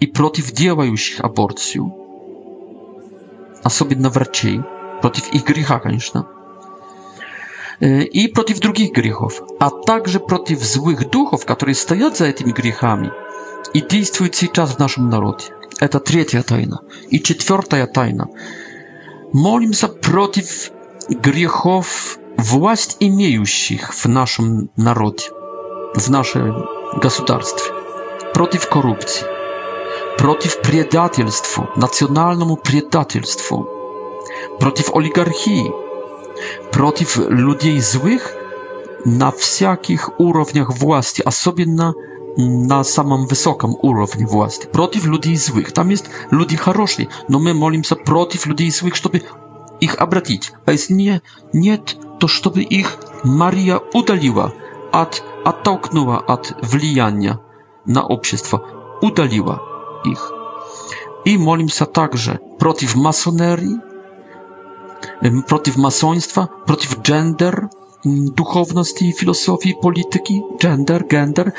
и 0.00 0.06
против 0.06 0.52
делающих 0.52 1.20
аборцию, 1.20 1.94
особенно 3.62 4.08
врачей, 4.08 4.62
против 5.02 5.30
их 5.34 5.44
греха, 5.44 5.78
конечно, 5.80 6.26
и 7.80 8.26
против 8.34 8.60
других 8.60 8.92
грехов, 8.92 9.42
а 9.60 9.68
также 9.70 10.18
против 10.18 10.60
злых 10.62 11.10
духов, 11.10 11.44
которые 11.44 11.74
стоят 11.74 12.16
за 12.16 12.24
этими 12.26 12.52
грехами– 12.52 13.12
и 13.74 13.80
действует 13.80 14.34
сейчас 14.34 14.72
в 14.74 14.78
нашем 14.78 15.08
народе. 15.10 15.46
Это 15.80 16.00
третья 16.00 16.42
тайна. 16.42 16.80
И 17.10 17.20
четвертая 17.20 17.86
тайна. 17.86 18.28
Молимся 19.32 19.88
против 19.88 20.70
грехов 21.08 22.18
власть 22.36 22.96
имеющих 23.00 23.92
в 23.92 24.06
нашем 24.06 24.70
народе, 24.76 25.24
в 25.94 26.08
нашем 26.08 26.66
государстве, 26.96 27.72
против 28.32 28.68
коррупции, 28.68 29.24
против 30.18 30.60
предательства, 30.60 31.68
национальному 31.76 32.56
предательству, 32.56 33.68
против 34.60 34.94
олигархии, 34.94 35.70
против 36.72 37.18
людей 37.18 37.78
злых 37.80 38.34
на 39.04 39.30
всяких 39.30 40.18
уровнях 40.18 40.72
власти, 40.72 41.22
особенно 41.24 41.92
в 41.92 42.17
na 42.66 42.84
samym 42.84 43.26
wysokim 43.26 43.74
urowni 43.82 44.26
własny. 44.26 44.66
Protiv 44.66 45.04
ludzi 45.06 45.36
złych. 45.36 45.72
Tam 45.72 45.90
jest 45.90 46.10
ludzi 46.30 46.56
haroszli. 46.56 47.06
No 47.28 47.38
my 47.38 47.54
molim 47.54 47.84
się 47.84 47.96
protiv 47.96 48.46
ludzi 48.46 48.70
złych, 48.70 48.94
żeby 48.96 49.20
ich 49.80 50.02
obratić. 50.02 50.52
A 50.66 50.72
jest 50.72 50.90
nie, 50.90 51.20
nie, 51.54 51.78
to 52.18 52.28
żeby 52.28 52.62
ich 52.62 52.98
Maria 53.24 53.80
udaliła, 53.94 54.50
at, 54.92 55.22
atoknęła 55.44 56.26
od 56.26 56.54
wliania 56.62 57.36
na 57.86 58.08
obszerstwo. 58.08 58.60
Udaliła 59.02 59.60
ich. 60.04 60.30
I 61.24 61.38
molim 61.38 61.68
się 61.68 61.86
także 61.86 62.38
protiv 62.58 62.96
masonerii, 63.00 63.76
protiv 65.48 65.76
masoństwa, 65.76 66.48
protiv 66.66 66.96
gender, 67.02 67.68
духовности, 68.04 69.04
mm, 69.06 69.12
философии, 69.12 69.76
polityki, 69.82 70.42
gender, 70.60 71.04
gender 71.10 71.52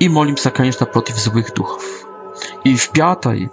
i 0.00 0.08
молимся, 0.08 0.50
конечно, 0.50 0.86
против 0.86 1.16
злых 1.16 1.54
духов. 1.54 1.84
И 2.66 2.74
в 2.76 2.90
пятой, 2.90 3.48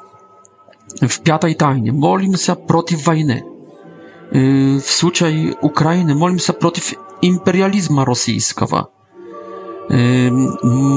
w 1.02 1.20
piątej 1.24 1.56
tajnie, 1.56 1.94
molim 1.94 2.38
się 2.38 2.56
przeciw 2.68 3.04
wojny. 3.04 3.44
Y, 4.36 4.80
w 4.82 4.92
случае 4.92 5.54
Ukrainy 5.62 6.16
molim 6.16 6.40
się 6.40 6.54
przeciw 6.54 6.96
imperializmu 7.22 8.06
rosyjskiego. 8.06 8.88
Y, 9.92 10.32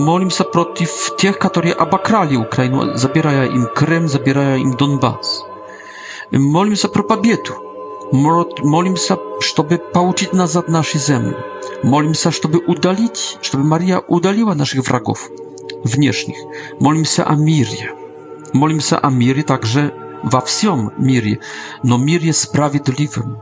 molim 0.04 0.30
się 0.30 0.44
przeciw 0.44 1.10
tych, 1.18 1.38
którzy 1.38 1.76
obakrali 1.76 2.36
Ukrainę, 2.38 2.90
zabierają 2.94 3.50
im 3.52 3.66
Krym, 3.74 4.08
zabierają 4.08 4.56
im 4.56 4.70
Donbas. 4.76 5.42
Y, 6.32 6.38
molim 6.38 6.76
się 6.76 6.88
pro 6.88 7.02
победу 7.04 7.52
молимся, 8.12 9.18
чтобы 9.40 9.78
получить 9.78 10.32
назад 10.32 10.68
наши 10.68 10.98
земли. 10.98 11.36
Молимся, 11.82 12.30
чтобы 12.30 12.58
удалить, 12.58 13.38
чтобы 13.42 13.64
Мария 13.64 13.98
удалила 14.06 14.54
наших 14.54 14.86
врагов 14.86 15.30
внешних. 15.82 16.36
Молимся 16.80 17.24
о 17.24 17.34
мире. 17.34 17.92
Молимся 18.52 18.98
о 18.98 19.10
мире 19.10 19.42
также 19.42 19.92
во 20.22 20.40
всем 20.40 20.92
мире, 20.98 21.40
но 21.82 21.98
мире 21.98 22.32
справедливым. 22.32 23.38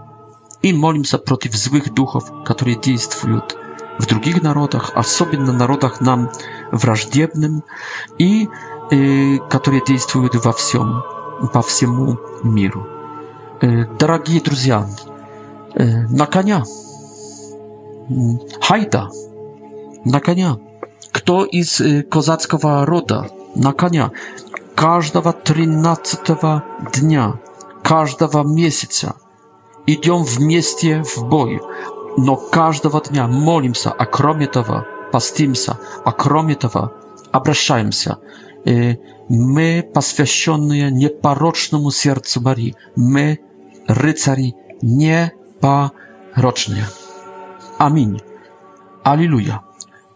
И 0.62 0.72
молимся 0.72 1.18
против 1.18 1.54
злых 1.54 1.92
духов, 1.92 2.24
которые 2.44 2.76
действуют 2.76 3.56
в 3.98 4.06
других 4.06 4.42
народах, 4.42 4.92
особенно 4.94 5.52
народах 5.52 6.00
нам 6.00 6.30
враждебным, 6.70 7.62
и 8.18 8.48
э, 8.90 9.38
которые 9.50 9.82
действуют 9.86 10.34
во 10.44 10.52
всем, 10.52 11.02
по 11.52 11.62
всему 11.62 12.18
миру. 12.42 12.86
Дорогие 13.62 14.40
друзья, 14.40 14.88
на 15.76 16.26
коня. 16.26 16.64
Хайда, 18.60 19.08
на 20.04 20.18
коня. 20.18 20.58
Кто 21.12 21.44
из 21.44 21.80
казацкого 22.10 22.84
рода? 22.84 23.28
На 23.54 23.72
коня. 23.72 24.10
Каждого 24.74 25.32
тринадцатого 25.32 26.64
дня, 26.92 27.38
каждого 27.84 28.42
месяца 28.42 29.14
идем 29.86 30.24
вместе 30.24 31.04
в 31.04 31.22
бой. 31.28 31.60
Но 32.16 32.34
каждого 32.34 33.00
дня 33.00 33.28
молимся, 33.28 33.92
а 33.96 34.06
кроме 34.06 34.48
того, 34.48 34.86
постимся, 35.12 35.78
а 36.04 36.10
кроме 36.10 36.56
того, 36.56 36.90
обращаемся. 37.30 38.18
Мы, 38.64 39.88
посвященные 39.94 40.90
непорочному 40.90 41.92
сердцу 41.92 42.40
Марии, 42.40 42.74
мы– 42.96 43.38
rycari 43.88 44.54
niebarocznie. 44.82 46.86
Amin. 47.78 48.16
Aliluja. 49.04 49.58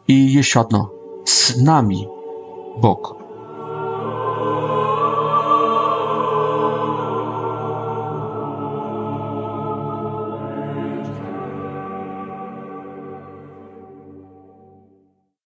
I 0.08 0.32
jeszcze 0.32 0.58
jedno. 0.60 0.90
Z 1.24 1.62
nami 1.62 2.08
Bóg. 2.82 3.15